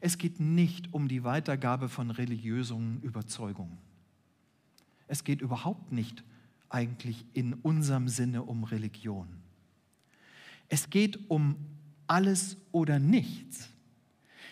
es 0.00 0.18
geht 0.18 0.40
nicht 0.40 0.92
um 0.92 1.08
die 1.08 1.24
Weitergabe 1.24 1.88
von 1.88 2.10
religiösen 2.10 3.00
Überzeugungen. 3.00 3.78
Es 5.06 5.24
geht 5.24 5.40
überhaupt 5.40 5.90
nicht 5.90 6.22
eigentlich 6.68 7.24
in 7.33 7.55
unserem 7.55 8.09
Sinne 8.09 8.42
um 8.42 8.64
Religion. 8.64 9.29
Es 10.68 10.90
geht 10.90 11.31
um 11.31 11.57
alles 12.07 12.57
oder 12.72 12.98
nichts. 12.98 13.70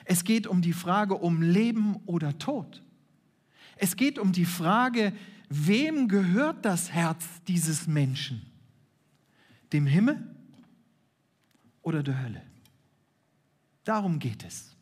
Es 0.05 0.25
geht 0.25 0.47
um 0.47 0.63
die 0.63 0.73
Frage 0.73 1.15
um 1.15 1.43
Leben 1.43 1.97
oder 2.07 2.39
Tod. 2.39 2.83
Es 3.77 3.97
geht 3.97 4.19
um 4.19 4.33
die 4.33 4.45
Frage, 4.45 5.13
wem 5.49 6.09
gehört 6.09 6.65
das 6.65 6.93
Herz 6.93 7.27
dieses 7.49 7.87
Menschen? 7.87 8.43
Dem 9.73 9.87
Himmel 9.87 10.23
oder 11.83 12.03
der 12.03 12.23
Hölle? 12.23 12.43
Darum 13.85 14.19
geht 14.19 14.45
es. 14.45 14.75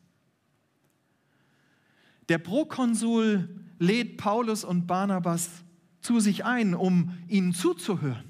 Der 2.29 2.37
Prokonsul 2.37 3.49
lädt 3.79 4.17
Paulus 4.17 4.63
und 4.63 4.87
Barnabas 4.87 5.62
zu 6.03 6.19
sich 6.19 6.45
ein, 6.45 6.75
um 6.75 7.17
ihnen 7.27 7.53
zuzuhören. 7.53 8.25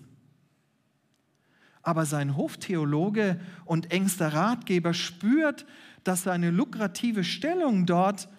Aber 1.81 2.05
sein 2.05 2.37
Hoftheologe 2.37 3.41
und 3.65 3.91
engster 3.91 4.33
Ratgeber 4.33 4.93
spürt, 4.93 5.65
dass 6.05 6.23
seine 6.23 6.49
lukrative 6.49 7.23
Stellung 7.23 7.85
dort 7.85 8.29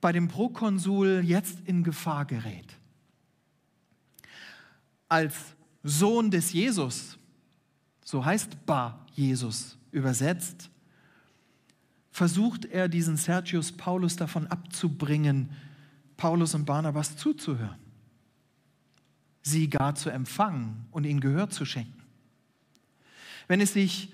bei 0.00 0.12
dem 0.12 0.28
Prokonsul 0.28 1.22
jetzt 1.24 1.60
in 1.64 1.82
Gefahr 1.82 2.26
gerät. 2.26 2.76
Als 5.08 5.34
Sohn 5.82 6.30
des 6.30 6.52
Jesus, 6.52 7.18
so 8.04 8.24
heißt 8.24 8.66
Bar 8.66 9.06
Jesus 9.12 9.78
übersetzt, 9.92 10.70
versucht 12.10 12.64
er 12.66 12.88
diesen 12.88 13.16
Sergius 13.16 13.72
Paulus 13.72 14.16
davon 14.16 14.46
abzubringen, 14.48 15.50
Paulus 16.16 16.54
und 16.54 16.64
Barnabas 16.64 17.16
zuzuhören, 17.16 17.78
sie 19.44 19.70
gar 19.70 19.94
zu 19.94 20.10
empfangen 20.10 20.86
und 20.90 21.04
ihnen 21.04 21.20
Gehör 21.20 21.50
zu 21.50 21.64
schenken. 21.64 22.02
Wenn 23.46 23.60
es 23.60 23.74
sich 23.74 24.12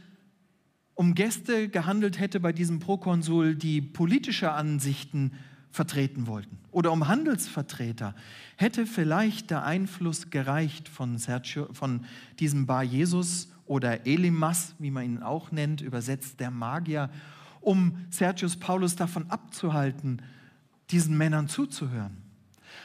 um 0.94 1.14
Gäste 1.14 1.68
gehandelt 1.68 2.18
hätte 2.18 2.40
bei 2.40 2.52
diesem 2.52 2.80
Prokonsul, 2.80 3.54
die 3.54 3.80
politische 3.80 4.52
Ansichten 4.52 5.32
vertreten 5.70 6.26
wollten, 6.26 6.58
oder 6.72 6.92
um 6.92 7.08
Handelsvertreter, 7.08 8.14
hätte 8.56 8.86
vielleicht 8.86 9.50
der 9.50 9.64
Einfluss 9.64 10.30
gereicht 10.30 10.88
von, 10.88 11.16
Sergio, 11.16 11.72
von 11.72 12.04
diesem 12.40 12.66
Bar 12.66 12.82
Jesus 12.82 13.48
oder 13.66 14.04
Elimas, 14.04 14.74
wie 14.80 14.90
man 14.90 15.04
ihn 15.04 15.22
auch 15.22 15.52
nennt, 15.52 15.80
übersetzt 15.80 16.40
der 16.40 16.50
Magier, 16.50 17.08
um 17.60 17.96
Sergius 18.10 18.56
Paulus 18.56 18.96
davon 18.96 19.30
abzuhalten, 19.30 20.20
diesen 20.90 21.16
Männern 21.16 21.46
zuzuhören. 21.48 22.19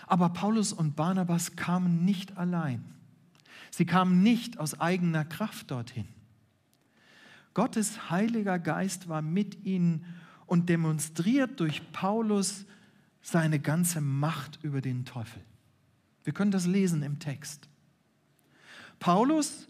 Aber 0.07 0.29
Paulus 0.29 0.73
und 0.73 0.95
Barnabas 0.95 1.55
kamen 1.55 2.05
nicht 2.05 2.37
allein. 2.37 2.83
Sie 3.71 3.85
kamen 3.85 4.23
nicht 4.23 4.59
aus 4.59 4.79
eigener 4.79 5.25
Kraft 5.25 5.71
dorthin. 5.71 6.07
Gottes 7.53 8.09
Heiliger 8.09 8.59
Geist 8.59 9.07
war 9.07 9.21
mit 9.21 9.65
ihnen 9.65 10.05
und 10.45 10.69
demonstriert 10.69 11.59
durch 11.59 11.91
Paulus 11.91 12.65
seine 13.21 13.59
ganze 13.59 14.01
Macht 14.01 14.59
über 14.61 14.81
den 14.81 15.05
Teufel. 15.05 15.41
Wir 16.23 16.33
können 16.33 16.51
das 16.51 16.65
lesen 16.65 17.01
im 17.01 17.19
Text. 17.19 17.67
Paulus, 18.99 19.67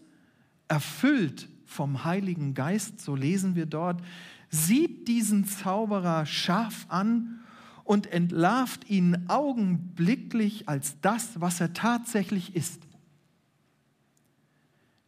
erfüllt 0.68 1.48
vom 1.64 2.04
Heiligen 2.04 2.54
Geist, 2.54 3.00
so 3.00 3.14
lesen 3.14 3.54
wir 3.54 3.66
dort, 3.66 4.02
sieht 4.50 5.08
diesen 5.08 5.46
Zauberer 5.46 6.26
scharf 6.26 6.86
an 6.88 7.40
und 7.86 8.08
entlarvt 8.08 8.90
ihn 8.90 9.28
augenblicklich 9.28 10.68
als 10.68 11.00
das, 11.00 11.40
was 11.40 11.60
er 11.60 11.72
tatsächlich 11.72 12.56
ist. 12.56 12.82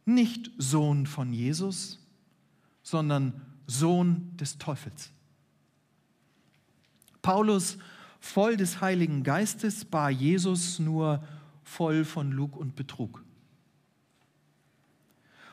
Nicht 0.05 0.49
Sohn 0.57 1.05
von 1.05 1.33
Jesus, 1.33 1.99
sondern 2.81 3.41
Sohn 3.67 4.31
des 4.37 4.57
Teufels. 4.57 5.11
Paulus, 7.21 7.77
voll 8.21 8.55
des 8.55 8.79
Heiligen 8.79 9.23
Geistes, 9.23 9.83
bar 9.83 10.09
Jesus 10.09 10.79
nur 10.79 11.21
voll 11.63 12.05
von 12.05 12.31
Lug 12.31 12.55
und 12.55 12.77
Betrug. 12.77 13.23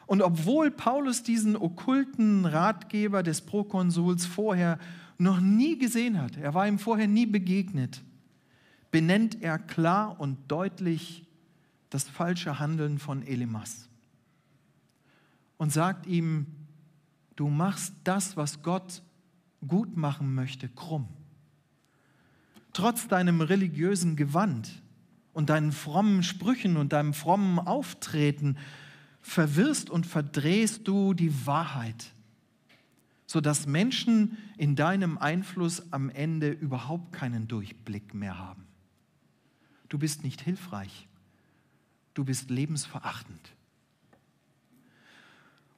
Und 0.07 0.23
obwohl 0.23 0.71
Paulus 0.71 1.25
diesen 1.25 1.57
okkulten 1.57 2.47
Ratgeber 2.47 3.25
des 3.25 3.41
Prokonsuls 3.41 4.25
vorher 4.27 4.79
noch 5.19 5.41
nie 5.41 5.79
gesehen 5.79 6.21
hat, 6.21 6.37
er 6.37 6.55
war 6.55 6.67
ihm 6.67 6.79
vorher 6.79 7.09
nie 7.09 7.27
begegnet, 7.27 8.03
benennt 8.91 9.43
er 9.43 9.59
klar 9.59 10.21
und 10.21 10.39
deutlich 10.49 11.25
das 11.91 12.05
falsche 12.05 12.59
Handeln 12.59 12.99
von 12.99 13.23
Elimas. 13.23 13.89
Und 15.59 15.73
sagt 15.73 16.07
ihm, 16.07 16.47
Du 17.37 17.49
machst 17.49 17.93
das, 18.03 18.37
was 18.37 18.63
Gott 18.63 19.03
gut 19.67 19.97
machen 19.97 20.35
möchte, 20.35 20.69
krumm. 20.69 21.07
Trotz 22.73 23.09
deinem 23.09 23.43
religiösen 23.43 24.17
Gewand 24.17 24.83
und 25.35 25.51
deinen 25.51 25.73
frommen 25.73 26.23
Sprüchen 26.23 26.79
und 26.79 26.95
deinem 26.95 27.13
frommen 27.13 27.59
Auftreten 27.59 28.57
verwirrst 29.21 29.91
und 29.91 30.07
verdrehst 30.07 30.89
du 30.89 31.13
die 31.13 31.47
Wahrheit, 31.47 32.13
sodass 33.27 33.67
Menschen 33.67 34.39
in 34.57 34.77
deinem 34.77 35.19
Einfluss 35.19 35.93
am 35.93 36.11
Ende 36.11 36.51
überhaupt 36.51 37.13
keinen 37.13 37.49
Durchblick 37.49 38.15
mehr 38.15 38.39
haben. 38.39 38.67
Du 39.89 39.99
bist 39.99 40.25
nicht 40.25 40.41
hilfreich, 40.41 41.09
du 42.15 42.25
bist 42.25 42.51
lebensverachtend. 42.51 43.53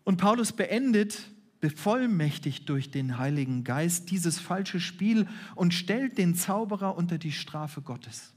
Und 0.04 0.18
Paulus 0.18 0.52
beendet, 0.52 1.30
bevollmächtigt 1.60 2.68
durch 2.68 2.90
den 2.90 3.18
Heiligen 3.18 3.64
Geist, 3.64 4.10
dieses 4.10 4.38
falsche 4.38 4.80
Spiel 4.80 5.26
und 5.54 5.74
stellt 5.74 6.16
den 6.16 6.34
Zauberer 6.34 6.96
unter 6.96 7.18
die 7.18 7.32
Strafe 7.32 7.82
Gottes. 7.82 8.32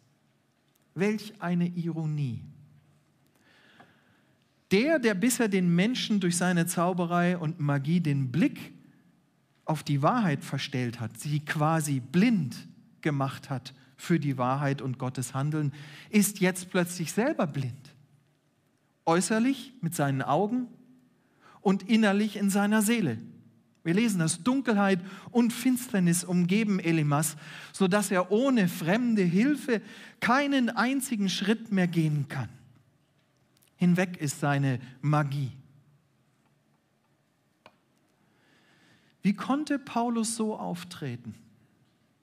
Welch 0.96 1.34
eine 1.40 1.68
Ironie. 1.68 2.42
Der, 4.72 5.00
der 5.00 5.14
bisher 5.14 5.48
den 5.48 5.74
Menschen 5.74 6.20
durch 6.20 6.38
seine 6.38 6.66
Zauberei 6.66 7.38
und 7.38 7.60
Magie 7.60 8.00
den 8.00 8.32
Blick 8.32 8.74
auf 9.66 9.84
die 9.84 10.02
Wahrheit 10.02 10.44
verstellt 10.44 11.00
hat, 11.00 11.20
sie 11.20 11.40
quasi 11.40 12.00
blind 12.00 12.56
gemacht 13.02 13.50
hat 13.50 13.74
für 13.98 14.20
die 14.20 14.38
Wahrheit 14.38 14.82
und 14.82 14.98
Gottes 14.98 15.34
Handeln, 15.34 15.74
ist 16.10 16.40
jetzt 16.40 16.72
plötzlich 16.72 17.12
selber 17.12 17.48
blind. 17.48 17.96
Äußerlich 19.06 19.74
mit 19.82 19.96
seinen 19.96 20.22
Augen 20.22 20.68
und 21.62 21.84
innerlich 21.84 22.36
in 22.36 22.50
seiner 22.50 22.82
Seele. 22.82 23.18
Wir 23.84 23.94
lesen, 23.96 24.20
dass 24.20 24.44
Dunkelheit 24.44 25.00
und 25.32 25.54
Finsternis 25.54 26.24
umgeben 26.24 26.80
Elimas, 26.80 27.36
sodass 27.74 28.12
er 28.12 28.32
ohne 28.32 28.68
fremde 28.68 29.24
Hilfe 29.24 29.82
keinen 30.20 30.70
einzigen 30.70 31.30
Schritt 31.30 31.72
mehr 31.72 31.88
gehen 31.88 32.28
kann. 32.28 32.50
Hinweg 33.78 34.18
ist 34.18 34.40
seine 34.40 34.80
Magie. 35.02 35.52
Wie 39.22 39.34
konnte 39.34 39.78
Paulus 39.80 40.36
so 40.36 40.58
auftreten? 40.58 41.36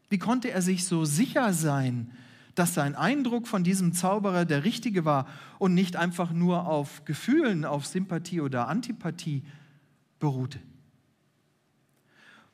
Wie 0.08 0.18
konnte 0.18 0.50
er 0.50 0.62
sich 0.62 0.84
so 0.84 1.04
sicher 1.04 1.52
sein, 1.52 2.10
dass 2.54 2.74
sein 2.74 2.96
Eindruck 2.96 3.46
von 3.46 3.62
diesem 3.62 3.92
Zauberer 3.92 4.44
der 4.44 4.64
richtige 4.64 5.04
war 5.04 5.26
und 5.58 5.74
nicht 5.74 5.96
einfach 5.96 6.32
nur 6.32 6.66
auf 6.66 7.04
Gefühlen, 7.04 7.64
auf 7.64 7.86
Sympathie 7.86 8.40
oder 8.40 8.68
Antipathie 8.68 9.42
beruhte? 10.18 10.58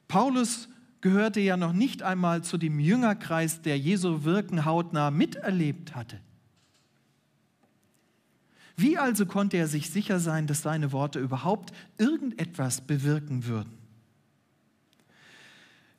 Paulus 0.09 0.68
gehörte 1.00 1.40
ja 1.40 1.57
noch 1.57 1.72
nicht 1.72 2.02
einmal 2.02 2.42
zu 2.42 2.59
dem 2.59 2.80
Jüngerkreis, 2.80 3.62
der 3.62 3.78
Jesu 3.78 4.24
Wirken 4.24 4.64
hautnah 4.64 5.11
miterlebt 5.11 5.94
hatte. 5.94 6.20
Wie 8.76 8.98
also 8.98 9.24
konnte 9.24 9.57
er 9.57 9.68
sich 9.68 9.90
sicher 9.90 10.18
sein, 10.18 10.46
dass 10.46 10.62
seine 10.62 10.92
Worte 10.92 11.20
überhaupt 11.20 11.72
irgendetwas 11.96 12.80
bewirken 12.80 13.46
würden? 13.46 13.83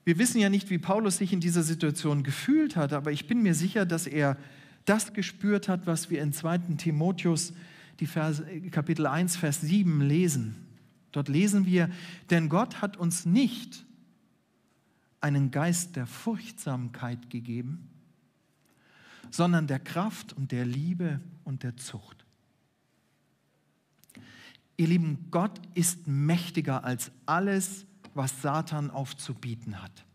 Wir 0.05 0.19
wissen 0.19 0.39
ja 0.39 0.49
nicht, 0.49 0.69
wie 0.69 0.77
Paulus 0.77 1.17
sich 1.17 1.33
in 1.33 1.39
dieser 1.39 1.63
Situation 1.63 2.21
gefühlt 2.21 2.75
hat, 2.75 2.93
aber 2.93 3.11
ich 3.11 3.27
bin 3.27 3.41
mir 3.41 3.55
sicher, 3.55 3.87
dass 3.87 4.05
er 4.05 4.37
das 4.85 5.13
gespürt 5.13 5.67
hat, 5.67 5.87
was 5.87 6.11
wir 6.11 6.21
in 6.21 6.31
2. 6.31 6.59
Timotheus, 6.77 7.53
die 7.99 8.05
Verse, 8.05 8.45
Kapitel 8.69 9.07
1, 9.07 9.35
Vers 9.35 9.61
7 9.61 10.01
lesen. 10.01 10.67
Dort 11.11 11.27
lesen 11.27 11.65
wir, 11.65 11.89
denn 12.29 12.49
Gott 12.49 12.83
hat 12.83 12.97
uns 12.97 13.25
nicht 13.25 13.83
einen 15.21 15.49
Geist 15.49 15.95
der 15.95 16.05
Furchtsamkeit 16.05 17.31
gegeben, 17.31 17.89
sondern 19.31 19.65
der 19.65 19.79
Kraft 19.79 20.33
und 20.33 20.51
der 20.51 20.65
Liebe 20.65 21.19
und 21.45 21.63
der 21.63 21.77
Zucht. 21.77 22.25
Ihr 24.77 24.87
Lieben, 24.87 25.25
Gott 25.31 25.59
ist 25.73 26.05
mächtiger 26.05 26.83
als 26.83 27.09
alles, 27.25 27.87
was 28.15 28.41
Satan 28.41 28.89
aufzubieten 28.89 29.81
hat. 29.81 30.05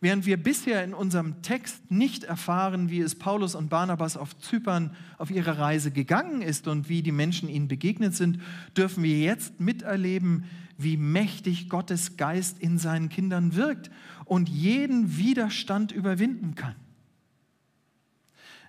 Während 0.00 0.26
wir 0.26 0.36
bisher 0.36 0.84
in 0.84 0.92
unserem 0.92 1.42
Text 1.42 1.90
nicht 1.90 2.24
erfahren, 2.24 2.90
wie 2.90 3.00
es 3.00 3.18
Paulus 3.18 3.54
und 3.54 3.70
Barnabas 3.70 4.16
auf 4.16 4.38
Zypern 4.38 4.94
auf 5.16 5.30
ihrer 5.30 5.58
Reise 5.58 5.90
gegangen 5.90 6.42
ist 6.42 6.68
und 6.68 6.88
wie 6.88 7.02
die 7.02 7.12
Menschen 7.12 7.48
ihnen 7.48 7.66
begegnet 7.66 8.14
sind, 8.14 8.38
dürfen 8.76 9.02
wir 9.02 9.18
jetzt 9.18 9.58
miterleben, 9.58 10.44
wie 10.76 10.98
mächtig 10.98 11.70
Gottes 11.70 12.18
Geist 12.18 12.58
in 12.58 12.78
seinen 12.78 13.08
Kindern 13.08 13.54
wirkt 13.56 13.90
und 14.26 14.50
jeden 14.50 15.16
Widerstand 15.16 15.92
überwinden 15.92 16.54
kann. 16.54 16.74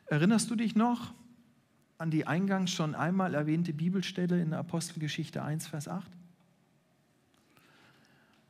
Erinnerst 0.05 0.49
du 0.49 0.55
dich 0.55 0.75
noch 0.75 1.13
an 1.97 2.09
die 2.09 2.25
eingangs 2.25 2.71
schon 2.71 2.95
einmal 2.95 3.33
erwähnte 3.33 3.73
Bibelstelle 3.73 4.41
in 4.41 4.51
der 4.51 4.59
Apostelgeschichte 4.59 5.43
1, 5.43 5.67
Vers 5.67 5.89
8? 5.89 6.09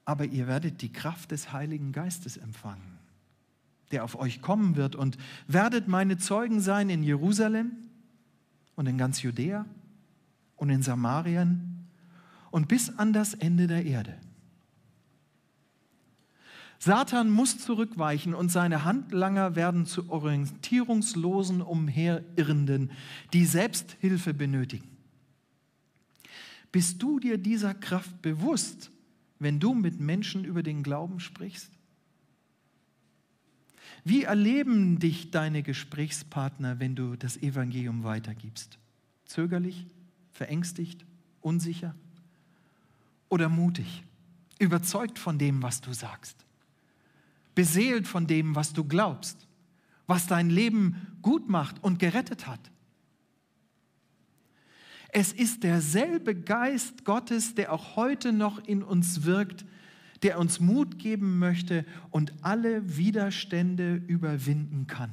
Aber 0.07 0.23
ihr 0.23 0.47
werdet 0.47 0.81
die 0.81 0.91
Kraft 0.91 1.31
des 1.31 1.51
Heiligen 1.51 1.91
Geistes 1.91 2.37
empfangen, 2.37 2.97
der 3.91 4.05
auf 4.05 4.17
euch 4.17 4.41
kommen 4.41 4.77
wird 4.77 4.95
und 4.95 5.17
werdet 5.47 5.89
meine 5.89 6.17
Zeugen 6.17 6.61
sein 6.61 6.89
in 6.89 7.03
Jerusalem 7.03 7.73
und 8.75 8.87
in 8.87 8.97
ganz 8.97 9.21
Judäa 9.21 9.65
und 10.55 10.69
in 10.69 10.81
Samarien 10.81 11.89
und 12.51 12.69
bis 12.69 12.97
an 12.97 13.11
das 13.11 13.33
Ende 13.33 13.67
der 13.67 13.83
Erde. 13.83 14.17
Satan 16.79 17.29
muss 17.29 17.59
zurückweichen 17.59 18.33
und 18.33 18.49
seine 18.49 18.85
Handlanger 18.85 19.57
werden 19.57 19.85
zu 19.85 20.09
orientierungslosen 20.09 21.61
Umherirrenden, 21.61 22.91
die 23.33 23.45
Selbsthilfe 23.45 24.33
benötigen. 24.33 24.87
Bist 26.71 27.03
du 27.03 27.19
dir 27.19 27.37
dieser 27.37 27.73
Kraft 27.73 28.21
bewusst 28.21 28.89
wenn 29.39 29.59
du 29.59 29.73
mit 29.73 29.99
Menschen 29.99 30.43
über 30.43 30.63
den 30.63 30.83
Glauben 30.83 31.19
sprichst? 31.19 31.71
Wie 34.03 34.23
erleben 34.23 34.99
dich 34.99 35.31
deine 35.31 35.63
Gesprächspartner, 35.63 36.79
wenn 36.79 36.95
du 36.95 37.15
das 37.15 37.37
Evangelium 37.37 38.03
weitergibst? 38.03 38.77
Zögerlich, 39.25 39.85
verängstigt, 40.31 41.05
unsicher 41.41 41.95
oder 43.29 43.49
mutig, 43.49 44.03
überzeugt 44.59 45.19
von 45.19 45.37
dem, 45.37 45.61
was 45.61 45.81
du 45.81 45.93
sagst, 45.93 46.45
beseelt 47.55 48.07
von 48.07 48.27
dem, 48.27 48.55
was 48.55 48.73
du 48.73 48.83
glaubst, 48.83 49.47
was 50.05 50.27
dein 50.27 50.49
Leben 50.49 51.17
gut 51.21 51.49
macht 51.49 51.83
und 51.83 51.99
gerettet 51.99 52.47
hat? 52.47 52.71
Es 55.09 55.31
ist 55.31 55.63
derselbe 55.63 56.35
Geist 56.35 57.05
Gottes, 57.05 57.55
der 57.55 57.71
auch 57.71 57.95
heute 57.95 58.33
noch 58.33 58.63
in 58.65 58.83
uns 58.83 59.23
wirkt, 59.23 59.65
der 60.23 60.39
uns 60.39 60.59
Mut 60.59 60.99
geben 60.99 61.39
möchte 61.39 61.85
und 62.09 62.33
alle 62.41 62.97
Widerstände 62.97 63.95
überwinden 64.07 64.87
kann. 64.87 65.11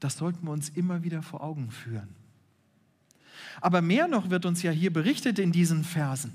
Das 0.00 0.18
sollten 0.18 0.46
wir 0.46 0.52
uns 0.52 0.68
immer 0.68 1.02
wieder 1.02 1.22
vor 1.22 1.42
Augen 1.42 1.70
führen. 1.70 2.08
Aber 3.60 3.82
mehr 3.82 4.06
noch 4.06 4.30
wird 4.30 4.46
uns 4.46 4.62
ja 4.62 4.70
hier 4.70 4.92
berichtet 4.92 5.38
in 5.38 5.50
diesen 5.50 5.82
Versen. 5.82 6.32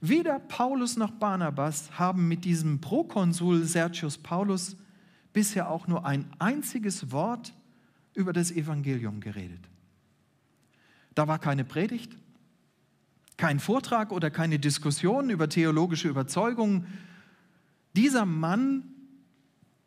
Weder 0.00 0.38
Paulus 0.38 0.96
noch 0.96 1.10
Barnabas 1.10 1.98
haben 1.98 2.28
mit 2.28 2.44
diesem 2.44 2.80
Prokonsul 2.80 3.64
Sergius 3.64 4.16
Paulus 4.16 4.76
bisher 5.32 5.70
auch 5.70 5.86
nur 5.86 6.06
ein 6.06 6.24
einziges 6.38 7.10
Wort 7.10 7.52
über 8.14 8.32
das 8.32 8.50
Evangelium 8.50 9.20
geredet. 9.20 9.60
Da 11.18 11.26
war 11.26 11.40
keine 11.40 11.64
Predigt, 11.64 12.16
kein 13.36 13.58
Vortrag 13.58 14.12
oder 14.12 14.30
keine 14.30 14.60
Diskussion 14.60 15.30
über 15.30 15.48
theologische 15.48 16.06
Überzeugungen. 16.06 16.86
Dieser 17.96 18.24
Mann 18.24 18.84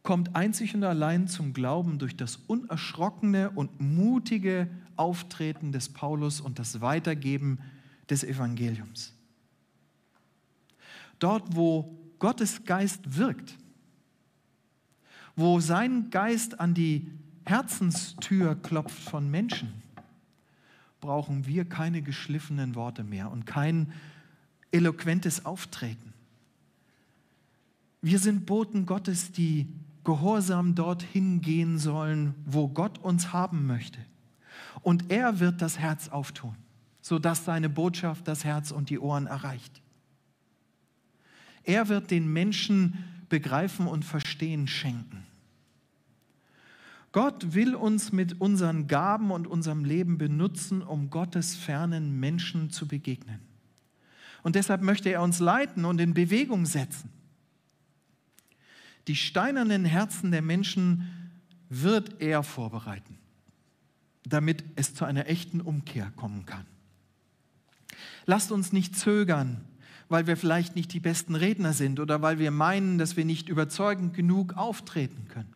kommt 0.04 0.36
einzig 0.36 0.76
und 0.76 0.84
allein 0.84 1.30
zum 1.30 1.54
Glauben 1.54 2.00
durch 2.00 2.18
das 2.18 2.36
unerschrockene 2.48 3.50
und 3.52 3.80
mutige 3.80 4.68
Auftreten 4.98 5.72
des 5.72 5.88
Paulus 5.88 6.42
und 6.42 6.60
das 6.60 6.82
Weitergeben 6.82 7.60
des 8.10 8.26
Evangeliums. 8.26 9.14
Dort, 11.18 11.56
wo 11.56 11.98
Gottes 12.20 12.66
Geist 12.66 13.18
wirkt, 13.18 13.58
wo 15.38 15.62
sein 15.62 16.10
Geist 16.10 16.60
an 16.60 16.74
die 16.74 17.10
Herzenstür 17.46 18.56
klopft 18.56 19.00
von 19.00 19.32
Menschen, 19.32 19.82
brauchen 21.02 21.46
wir 21.48 21.66
keine 21.66 22.02
geschliffenen 22.02 22.76
Worte 22.76 23.04
mehr 23.04 23.32
und 23.32 23.46
kein 23.46 23.92
eloquentes 24.72 25.46
Auftreten. 25.46 26.14
Wir 28.02 28.20
sind 28.20 28.46
Boten 28.46 28.86
Gottes, 28.86 29.32
die 29.32 29.68
gehorsam 30.04 30.74
dorthin 30.74 31.42
gehen 31.42 31.78
sollen, 31.78 32.34
wo 32.46 32.68
Gott 32.68 32.98
uns 33.00 33.34
haben 33.34 33.68
möchte. 33.68 34.00
Und 34.82 35.12
er 35.12 35.40
wird 35.40 35.62
das 35.62 35.78
Herz 35.78 36.10
auftun, 36.10 36.56
sodass 37.02 37.46
seine 37.46 37.70
Botschaft 37.70 38.28
das 38.28 38.44
Herz 38.44 38.72
und 38.72 38.90
die 38.90 39.00
Ohren 39.00 39.28
erreicht. 39.28 39.82
Er 41.64 41.90
wird 41.90 42.10
den 42.10 42.32
Menschen 42.32 42.98
begreifen 43.30 43.88
und 43.88 44.04
verstehen 44.04 44.68
schenken. 44.68 45.26
Gott 47.12 47.54
will 47.54 47.76
uns 47.76 48.12
mit 48.12 48.40
unseren 48.40 48.88
Gaben 48.88 49.32
und 49.32 49.48
unserem 49.48 49.84
Leben 49.84 50.18
benutzen, 50.18 50.82
um 50.82 51.10
Gottes 51.10 51.56
fernen 51.56 52.20
Menschen 52.20 52.70
zu 52.70 52.88
begegnen. 52.88 53.40
Und 54.44 54.56
deshalb 54.56 54.82
möchte 54.82 55.10
er 55.10 55.22
uns 55.22 55.40
leiten 55.40 55.86
und 55.86 56.00
in 56.00 56.14
Bewegung 56.14 56.66
setzen. 56.66 57.10
Die 59.08 59.16
steinernen 59.16 59.84
Herzen 59.84 60.32
der 60.32 60.42
Menschen 60.42 61.32
wird 61.70 62.22
er 62.22 62.44
vorbereiten, 62.44 63.18
damit 64.24 64.64
es 64.76 64.94
zu 64.94 65.06
einer 65.06 65.28
echten 65.28 65.60
Umkehr 65.60 66.12
kommen 66.16 66.46
kann. 66.46 66.66
Lasst 68.26 68.52
uns 68.52 68.72
nicht 68.72 68.96
zögern, 68.96 69.62
weil 70.08 70.28
wir 70.28 70.38
vielleicht 70.38 70.76
nicht 70.76 70.94
die 70.94 71.00
besten 71.00 71.36
Redner 71.36 71.74
sind 71.74 72.00
oder 72.00 72.22
weil 72.22 72.40
wir 72.40 72.52
meinen, 72.52 72.98
dass 72.98 73.18
wir 73.18 73.26
nicht 73.26 73.50
überzeugend 73.50 74.14
genug 74.14 74.54
auftreten 74.54 75.28
können. 75.28 75.54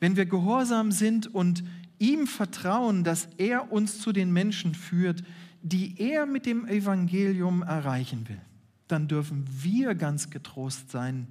Wenn 0.00 0.16
wir 0.16 0.26
gehorsam 0.26 0.92
sind 0.92 1.32
und 1.34 1.64
ihm 1.98 2.26
vertrauen, 2.26 3.04
dass 3.04 3.28
er 3.38 3.72
uns 3.72 4.00
zu 4.00 4.12
den 4.12 4.32
Menschen 4.32 4.74
führt, 4.74 5.24
die 5.62 5.98
er 5.98 6.26
mit 6.26 6.46
dem 6.46 6.66
Evangelium 6.66 7.62
erreichen 7.62 8.28
will, 8.28 8.40
dann 8.86 9.08
dürfen 9.08 9.44
wir 9.60 9.94
ganz 9.94 10.30
getrost 10.30 10.90
sein, 10.90 11.26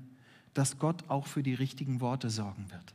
dass 0.54 0.80
Gott 0.80 1.04
auch 1.08 1.28
für 1.28 1.44
die 1.44 1.54
richtigen 1.54 2.02
Worte 2.02 2.30
sorgen 2.30 2.66
wird 2.72 2.94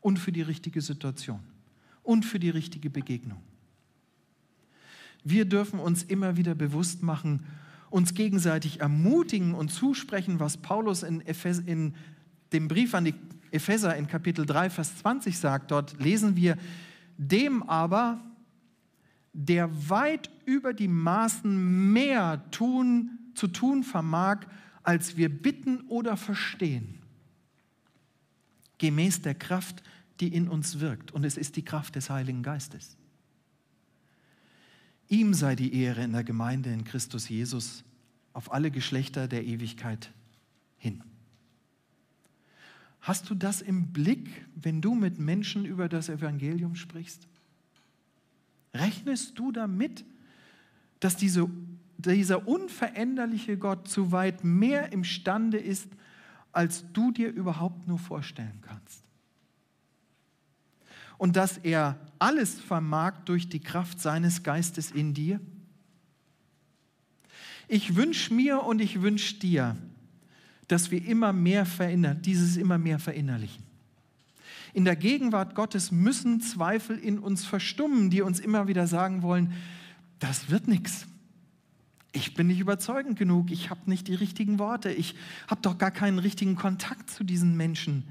und 0.00 0.18
für 0.18 0.32
die 0.32 0.42
richtige 0.42 0.80
Situation 0.80 1.40
und 2.02 2.24
für 2.24 2.38
die 2.38 2.50
richtige 2.50 2.88
Begegnung. 2.88 3.42
Wir 5.24 5.44
dürfen 5.44 5.80
uns 5.80 6.04
immer 6.04 6.36
wieder 6.36 6.54
bewusst 6.54 7.02
machen, 7.02 7.42
uns 7.90 8.14
gegenseitig 8.14 8.80
ermutigen 8.80 9.54
und 9.54 9.70
zusprechen, 9.70 10.38
was 10.38 10.56
Paulus 10.56 11.02
in, 11.02 11.20
Ephes 11.26 11.58
in 11.58 11.94
dem 12.52 12.68
Brief 12.68 12.94
an 12.94 13.04
die 13.06 13.14
Epheser 13.50 13.96
in 13.96 14.06
Kapitel 14.06 14.46
3, 14.46 14.70
Vers 14.70 14.96
20 14.98 15.38
sagt. 15.38 15.70
Dort 15.70 15.98
lesen 16.00 16.36
wir, 16.36 16.56
dem 17.18 17.62
aber, 17.62 18.20
der 19.32 19.70
weit 19.88 20.30
über 20.44 20.72
die 20.72 20.88
Maßen 20.88 21.92
mehr 21.92 22.50
tun, 22.50 23.18
zu 23.34 23.48
tun 23.48 23.82
vermag, 23.84 24.46
als 24.82 25.16
wir 25.16 25.28
bitten 25.28 25.80
oder 25.88 26.16
verstehen, 26.16 27.02
gemäß 28.78 29.22
der 29.22 29.34
Kraft, 29.34 29.82
die 30.20 30.28
in 30.28 30.48
uns 30.48 30.80
wirkt. 30.80 31.12
Und 31.12 31.24
es 31.24 31.36
ist 31.36 31.56
die 31.56 31.64
Kraft 31.64 31.96
des 31.96 32.08
Heiligen 32.08 32.42
Geistes. 32.42 32.96
Ihm 35.08 35.34
sei 35.34 35.54
die 35.54 35.74
Ehre 35.74 36.02
in 36.02 36.12
der 36.12 36.24
Gemeinde 36.24 36.72
in 36.72 36.84
Christus 36.84 37.28
Jesus 37.28 37.84
auf 38.32 38.52
alle 38.52 38.70
Geschlechter 38.70 39.28
der 39.28 39.44
Ewigkeit 39.44 40.12
hin. 40.78 41.02
Hast 43.06 43.30
du 43.30 43.36
das 43.36 43.62
im 43.62 43.92
Blick, 43.92 44.28
wenn 44.56 44.80
du 44.80 44.96
mit 44.96 45.20
Menschen 45.20 45.64
über 45.64 45.88
das 45.88 46.08
Evangelium 46.08 46.74
sprichst? 46.74 47.28
Rechnest 48.74 49.38
du 49.38 49.52
damit, 49.52 50.04
dass 50.98 51.16
diese, 51.16 51.48
dieser 51.98 52.48
unveränderliche 52.48 53.58
Gott 53.58 53.86
zu 53.86 54.10
weit 54.10 54.42
mehr 54.42 54.90
imstande 54.92 55.56
ist, 55.56 55.88
als 56.50 56.84
du 56.94 57.12
dir 57.12 57.30
überhaupt 57.30 57.86
nur 57.86 58.00
vorstellen 58.00 58.58
kannst? 58.62 59.04
Und 61.16 61.36
dass 61.36 61.58
er 61.58 62.00
alles 62.18 62.58
vermag 62.58 63.18
durch 63.24 63.48
die 63.48 63.60
Kraft 63.60 64.00
seines 64.00 64.42
Geistes 64.42 64.90
in 64.90 65.14
dir? 65.14 65.38
Ich 67.68 67.94
wünsche 67.94 68.34
mir 68.34 68.64
und 68.64 68.80
ich 68.80 69.00
wünsche 69.00 69.36
dir, 69.36 69.76
dass 70.68 70.90
wir 70.90 71.04
immer 71.04 71.32
mehr 71.32 71.64
verinnerlichen, 71.66 72.22
dieses 72.22 72.56
immer 72.56 72.78
mehr 72.78 72.98
verinnerlichen. 72.98 73.64
In 74.72 74.84
der 74.84 74.96
Gegenwart 74.96 75.54
Gottes 75.54 75.90
müssen 75.90 76.40
Zweifel 76.40 76.98
in 76.98 77.18
uns 77.18 77.46
verstummen, 77.46 78.10
die 78.10 78.22
uns 78.22 78.40
immer 78.40 78.68
wieder 78.68 78.86
sagen 78.86 79.22
wollen, 79.22 79.54
das 80.18 80.50
wird 80.50 80.68
nichts. 80.68 81.06
Ich 82.12 82.34
bin 82.34 82.46
nicht 82.46 82.60
überzeugend 82.60 83.18
genug, 83.18 83.50
ich 83.50 83.70
habe 83.70 83.80
nicht 83.86 84.08
die 84.08 84.14
richtigen 84.14 84.58
Worte, 84.58 84.90
ich 84.90 85.14
habe 85.48 85.60
doch 85.62 85.78
gar 85.78 85.90
keinen 85.90 86.18
richtigen 86.18 86.56
Kontakt 86.56 87.10
zu 87.10 87.24
diesen 87.24 87.56
Menschen, 87.56 88.04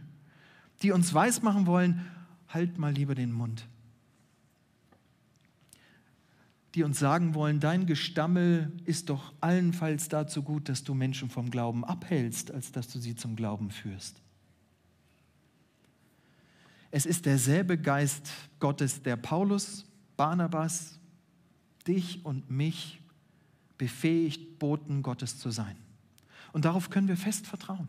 die 0.82 0.91
uns 0.91 1.14
weismachen 1.14 1.66
wollen, 1.66 2.01
halt 2.47 2.78
mal 2.78 2.93
lieber 2.93 3.16
den 3.16 3.32
Mund. 3.32 3.66
Die 6.76 6.84
uns 6.84 6.99
sagen 6.99 7.34
wollen, 7.36 7.61
dein 7.61 7.86
Gestammel 7.86 8.69
ist 8.84 9.09
doch 9.09 9.34
allenfalls 9.39 10.09
dazu 10.09 10.43
gut, 10.43 10.67
dass 10.67 10.84
du 10.84 10.93
Menschen 10.93 11.30
vom 11.30 11.49
Glauben 11.49 11.86
abhältst, 11.86 12.51
als 12.51 12.73
dass 12.73 12.89
du 12.89 12.99
sie 12.99 13.15
zum 13.15 13.38
Glauben 13.38 13.71
führst. 13.71 14.21
Es 16.91 17.05
ist 17.05 17.26
derselbe 17.26 17.78
Geist 17.78 18.30
Gottes, 18.59 19.01
der 19.01 19.15
Paulus, 19.15 19.86
Barnabas, 20.17 20.99
dich 21.88 22.26
und 22.26 22.51
mich 22.51 23.01
befähigt, 23.78 24.59
Boten 24.59 25.01
Gottes 25.01 25.39
zu 25.39 25.51
sein. 25.51 25.78
Und 26.51 26.65
darauf 26.65 26.89
können 26.89 27.07
wir 27.07 27.17
fest 27.17 27.47
vertrauen. 27.47 27.88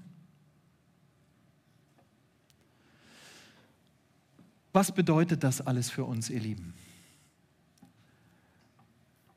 Was 4.73 4.93
bedeutet 4.93 5.43
das 5.43 5.61
alles 5.61 5.91
für 5.91 6.05
uns, 6.05 6.31
ihr 6.31 6.41
Lieben? 6.41 6.75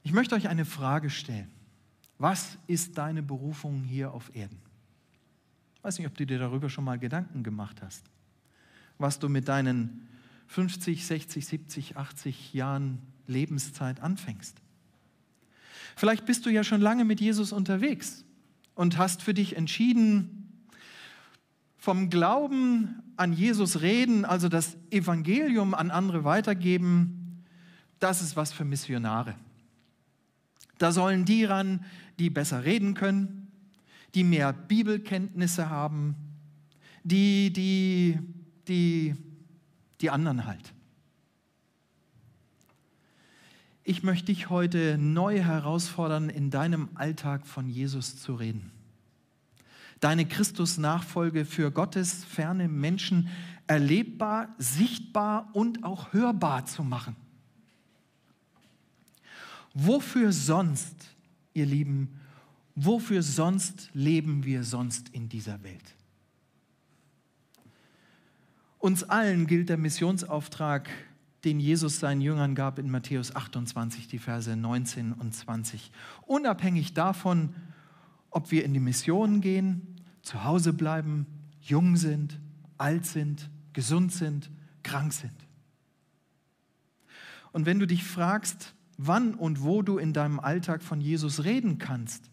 Ich 0.03 0.13
möchte 0.13 0.35
euch 0.35 0.47
eine 0.47 0.65
Frage 0.65 1.09
stellen. 1.09 1.51
Was 2.17 2.57
ist 2.67 2.97
deine 2.97 3.23
Berufung 3.23 3.83
hier 3.83 4.11
auf 4.11 4.35
Erden? 4.35 4.59
Ich 5.75 5.83
weiß 5.83 5.97
nicht, 5.97 6.07
ob 6.07 6.15
du 6.15 6.25
dir 6.25 6.39
darüber 6.39 6.69
schon 6.69 6.83
mal 6.83 6.99
Gedanken 6.99 7.43
gemacht 7.43 7.81
hast 7.81 8.09
was 8.99 9.17
du 9.17 9.29
mit 9.29 9.47
deinen 9.47 10.07
50, 10.47 11.05
60, 11.05 11.47
70, 11.47 11.97
80 11.97 12.53
Jahren 12.53 12.99
Lebenszeit 13.25 14.01
anfängst. 14.01 14.57
Vielleicht 15.95 16.25
bist 16.25 16.45
du 16.45 16.49
ja 16.49 16.63
schon 16.63 16.81
lange 16.81 17.05
mit 17.05 17.19
Jesus 17.19 17.51
unterwegs 17.51 18.25
und 18.75 18.97
hast 18.97 19.23
für 19.23 19.33
dich 19.33 19.55
entschieden, 19.55 20.65
vom 21.77 22.09
Glauben 22.09 23.01
an 23.15 23.31
Jesus 23.31 23.81
reden, 23.81 24.25
also 24.25 24.49
das 24.49 24.75
Evangelium 24.91 25.73
an 25.73 25.91
andere 25.91 26.25
weitergeben, 26.25 27.45
das 27.99 28.21
ist 28.21 28.35
was 28.35 28.51
für 28.51 28.65
Missionare. 28.65 29.35
Da 30.79 30.91
sollen 30.91 31.25
die 31.25 31.45
ran, 31.45 31.85
die 32.17 32.31
besser 32.31 32.65
reden 32.65 32.95
können, 32.95 33.51
die 34.15 34.23
mehr 34.23 34.51
Bibelkenntnisse 34.53 35.69
haben, 35.69 36.15
die, 37.03 37.53
die 37.53 38.17
die, 38.69 39.15
die 39.99 40.09
anderen 40.09 40.45
halt. 40.45 40.73
Ich 43.83 44.03
möchte 44.03 44.27
dich 44.27 44.49
heute 44.49 44.97
neu 44.99 45.39
herausfordern, 45.39 46.29
in 46.29 46.51
deinem 46.51 46.89
Alltag 46.93 47.47
von 47.47 47.67
Jesus 47.67 48.21
zu 48.21 48.35
reden. 48.35 48.71
Deine 49.99 50.25
Christus-Nachfolge 50.25 51.43
für 51.43 51.71
Gottes 51.71 52.23
ferne 52.23 52.69
Menschen 52.69 53.29
erlebbar, 53.67 54.53
sichtbar 54.59 55.49
und 55.53 55.83
auch 55.83 56.13
hörbar 56.13 56.65
zu 56.65 56.83
machen. 56.83 57.15
Wofür 59.73 60.31
sonst, 60.31 61.15
ihr 61.53 61.65
Lieben, 61.65 62.19
wofür 62.75 63.21
sonst 63.21 63.89
leben 63.93 64.43
wir 64.43 64.63
sonst 64.63 65.09
in 65.09 65.29
dieser 65.29 65.63
Welt? 65.63 65.95
Uns 68.79 69.03
allen 69.03 69.45
gilt 69.45 69.69
der 69.69 69.77
Missionsauftrag, 69.77 70.89
den 71.43 71.59
Jesus 71.59 71.99
seinen 71.99 72.21
Jüngern 72.21 72.55
gab 72.55 72.79
in 72.79 72.89
Matthäus 72.89 73.35
28, 73.35 74.07
die 74.07 74.19
Verse 74.19 74.55
19 74.55 75.13
und 75.13 75.33
20. 75.33 75.91
Unabhängig 76.25 76.93
davon, 76.93 77.55
ob 78.29 78.51
wir 78.51 78.63
in 78.63 78.73
die 78.73 78.79
Mission 78.79 79.41
gehen, 79.41 79.95
zu 80.21 80.43
Hause 80.43 80.73
bleiben, 80.73 81.25
jung 81.61 81.97
sind, 81.97 82.39
alt 82.77 83.05
sind, 83.05 83.49
gesund 83.73 84.13
sind, 84.13 84.49
krank 84.83 85.13
sind. 85.13 85.33
Und 87.51 87.65
wenn 87.65 87.79
du 87.79 87.87
dich 87.87 88.03
fragst, 88.03 88.73
wann 89.01 89.33
und 89.33 89.63
wo 89.63 89.81
du 89.81 89.97
in 89.97 90.11
deinem 90.11 90.41
Alltag 90.41 90.83
von 90.83 90.99
Jesus 90.99 91.45
reden 91.45 91.77
kannst 91.77 92.29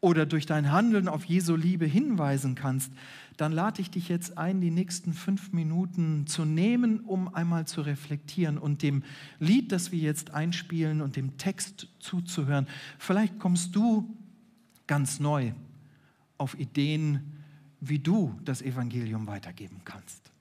oder 0.00 0.24
durch 0.24 0.46
dein 0.46 0.70
Handeln 0.70 1.08
auf 1.08 1.24
Jesu 1.24 1.56
Liebe 1.56 1.84
hinweisen 1.84 2.54
kannst, 2.54 2.92
dann 3.36 3.50
lade 3.50 3.82
ich 3.82 3.90
dich 3.90 4.08
jetzt 4.08 4.38
ein, 4.38 4.60
die 4.60 4.70
nächsten 4.70 5.12
fünf 5.12 5.52
Minuten 5.52 6.28
zu 6.28 6.44
nehmen, 6.44 7.00
um 7.00 7.34
einmal 7.34 7.66
zu 7.66 7.80
reflektieren 7.80 8.56
und 8.56 8.82
dem 8.82 9.02
Lied, 9.40 9.72
das 9.72 9.90
wir 9.90 9.98
jetzt 9.98 10.30
einspielen 10.32 11.00
und 11.00 11.16
dem 11.16 11.38
Text 11.38 11.88
zuzuhören. 11.98 12.68
Vielleicht 12.98 13.40
kommst 13.40 13.74
du 13.74 14.14
ganz 14.86 15.18
neu 15.18 15.52
auf 16.38 16.56
Ideen, 16.56 17.32
wie 17.80 17.98
du 17.98 18.38
das 18.44 18.62
Evangelium 18.62 19.26
weitergeben 19.26 19.80
kannst. 19.84 20.33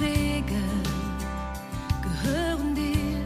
Wege 0.00 0.62
gehören 2.02 2.74
dir. 2.74 3.20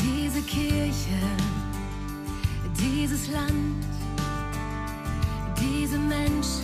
Diese 0.00 0.42
Kirche, 0.42 1.20
dieses 2.78 3.28
Land, 3.28 3.84
diese 5.58 5.98
Menschen. 5.98 6.59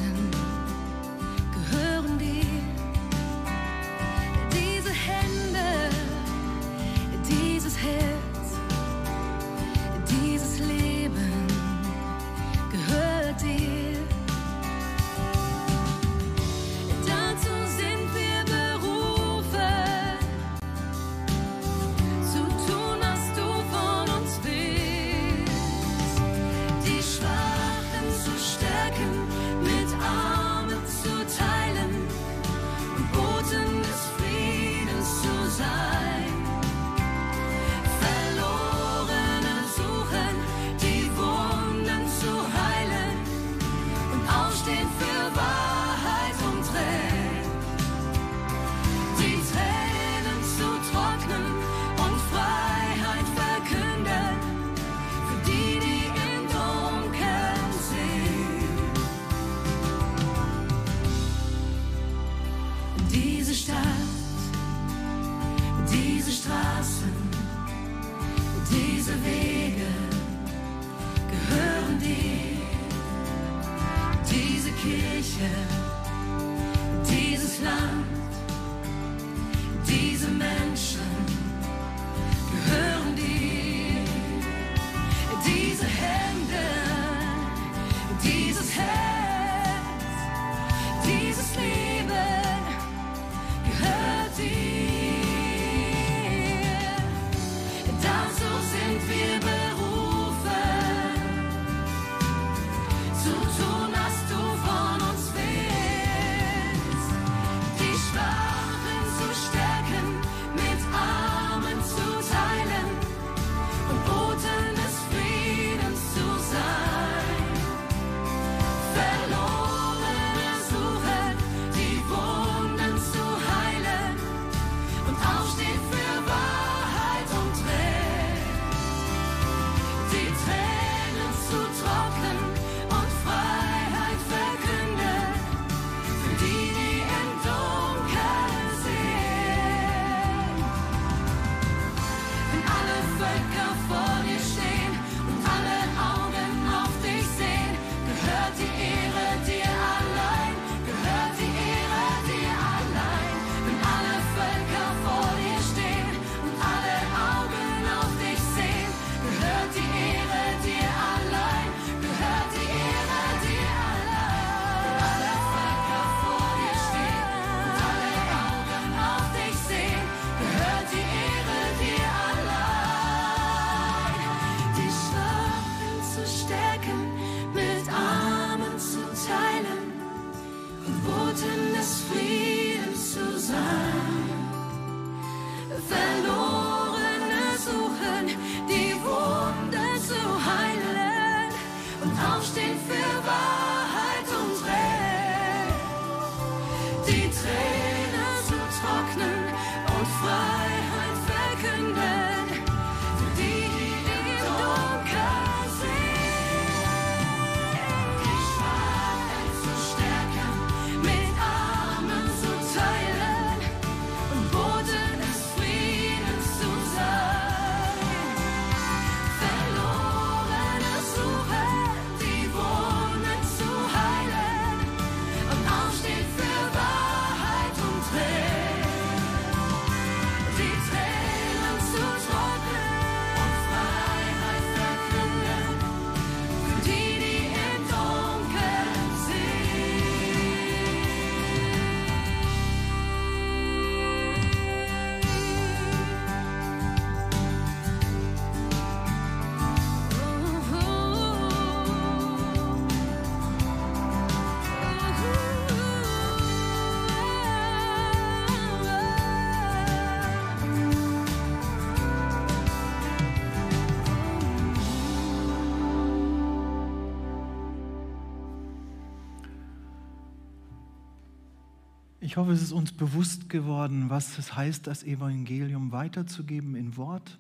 Ich 272.37 272.39
hoffe, 272.39 272.53
es 272.53 272.61
ist 272.61 272.73
uns 272.73 272.93
bewusst 272.93 273.49
geworden, 273.49 274.11
was 274.11 274.37
es 274.37 274.55
heißt, 274.55 274.87
das 274.87 275.03
Evangelium 275.05 275.91
weiterzugeben 275.91 276.77
in 276.77 276.99
Wort, 276.99 277.39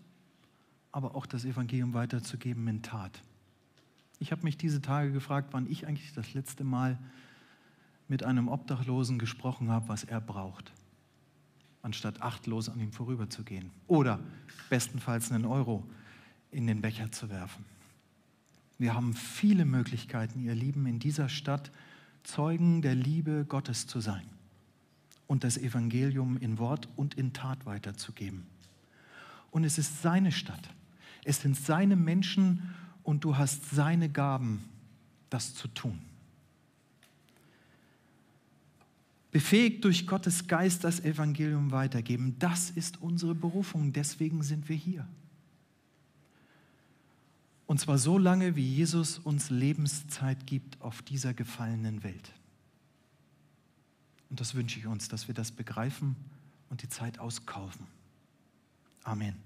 aber 0.91 1.15
auch 1.15 1.27
das 1.27 1.45
Evangelium 1.45 1.93
weiterzugeben 1.93 2.67
in 2.67 2.81
Tat. 2.81 3.21
Ich 4.21 4.33
habe 4.33 4.43
mich 4.45 4.57
diese 4.57 4.81
Tage 4.81 5.13
gefragt, 5.13 5.49
wann 5.51 5.71
ich 5.71 5.87
eigentlich 5.87 6.15
das 6.15 6.33
letzte 6.33 6.65
Mal 6.65 6.99
mit 8.09 8.25
einem 8.25 8.49
Obdachlosen 8.49 9.19
gesprochen 9.19 9.69
habe, 9.69 9.87
was 9.89 10.03
er 10.03 10.19
braucht, 10.23 10.73
anstatt 11.83 12.23
achtlos 12.23 12.71
an 12.71 12.81
ihm 12.81 12.93
vorüberzugehen 12.93 13.73
oder 13.89 14.19
bestenfalls 14.71 15.31
einen 15.31 15.45
Euro 15.45 15.87
in 16.51 16.67
den 16.67 16.81
Becher 16.81 17.13
zu 17.13 17.29
werfen. 17.29 17.67
Wir 18.79 18.95
haben 18.95 19.13
viele 19.13 19.67
Möglichkeiten, 19.67 20.41
ihr 20.41 20.55
Lieben, 20.55 20.87
in 20.87 21.01
dieser 21.01 21.29
Stadt 21.29 21.71
Zeugen 22.23 22.81
der 22.81 22.95
Liebe 22.95 23.45
Gottes 23.47 23.87
zu 23.87 24.01
sein 24.01 24.25
und 25.27 25.45
das 25.45 25.59
Evangelium 25.59 26.37
in 26.37 26.59
Wort 26.59 26.89
und 26.97 27.15
in 27.15 27.33
Tat 27.33 27.67
weiterzugeben. 27.67 28.47
und 29.51 29.65
es 29.65 29.79
ist 29.79 30.03
seine 30.03 30.33
Stadt. 30.33 30.69
Es 31.25 31.41
sind 31.41 31.57
seine 31.57 31.97
Menschen 31.97 32.75
und 33.03 33.25
du 33.25 33.37
hast 33.37 33.71
seine 33.71 34.09
Gaben, 34.09 34.63
das 35.31 35.55
zu 35.55 35.67
tun. 35.69 35.99
Befähigt 39.31 39.85
durch 39.85 40.07
Gottes 40.07 40.47
Geist 40.47 40.85
das 40.85 41.01
Evangelium 41.01 41.71
weitergeben, 41.71 42.37
das 42.39 42.71
ist 42.71 43.03
unsere 43.03 43.35
Berufung, 43.35 43.93
deswegen 43.93 44.43
sind 44.43 44.69
wir 44.69 44.77
hier. 44.77 45.07
Und 47.67 47.81
zwar 47.81 47.99
so 47.99 48.19
lange, 48.19 48.57
wie 48.57 48.67
Jesus 48.67 49.19
uns 49.19 49.51
Lebenszeit 49.51 50.47
gibt 50.47 50.81
auf 50.81 51.03
dieser 51.03 51.35
gefallenen 51.35 52.05
Welt. 52.05 52.33
Und 54.31 54.41
das 54.41 54.55
wünsche 54.55 54.79
ich 54.79 54.87
uns, 54.87 55.09
dass 55.09 55.29
wir 55.29 55.35
das 55.35 55.53
begreifen 55.53 56.17
und 56.69 56.83
die 56.83 56.89
Zeit 56.89 57.19
auskaufen. 57.19 57.87
Amen. 59.05 59.46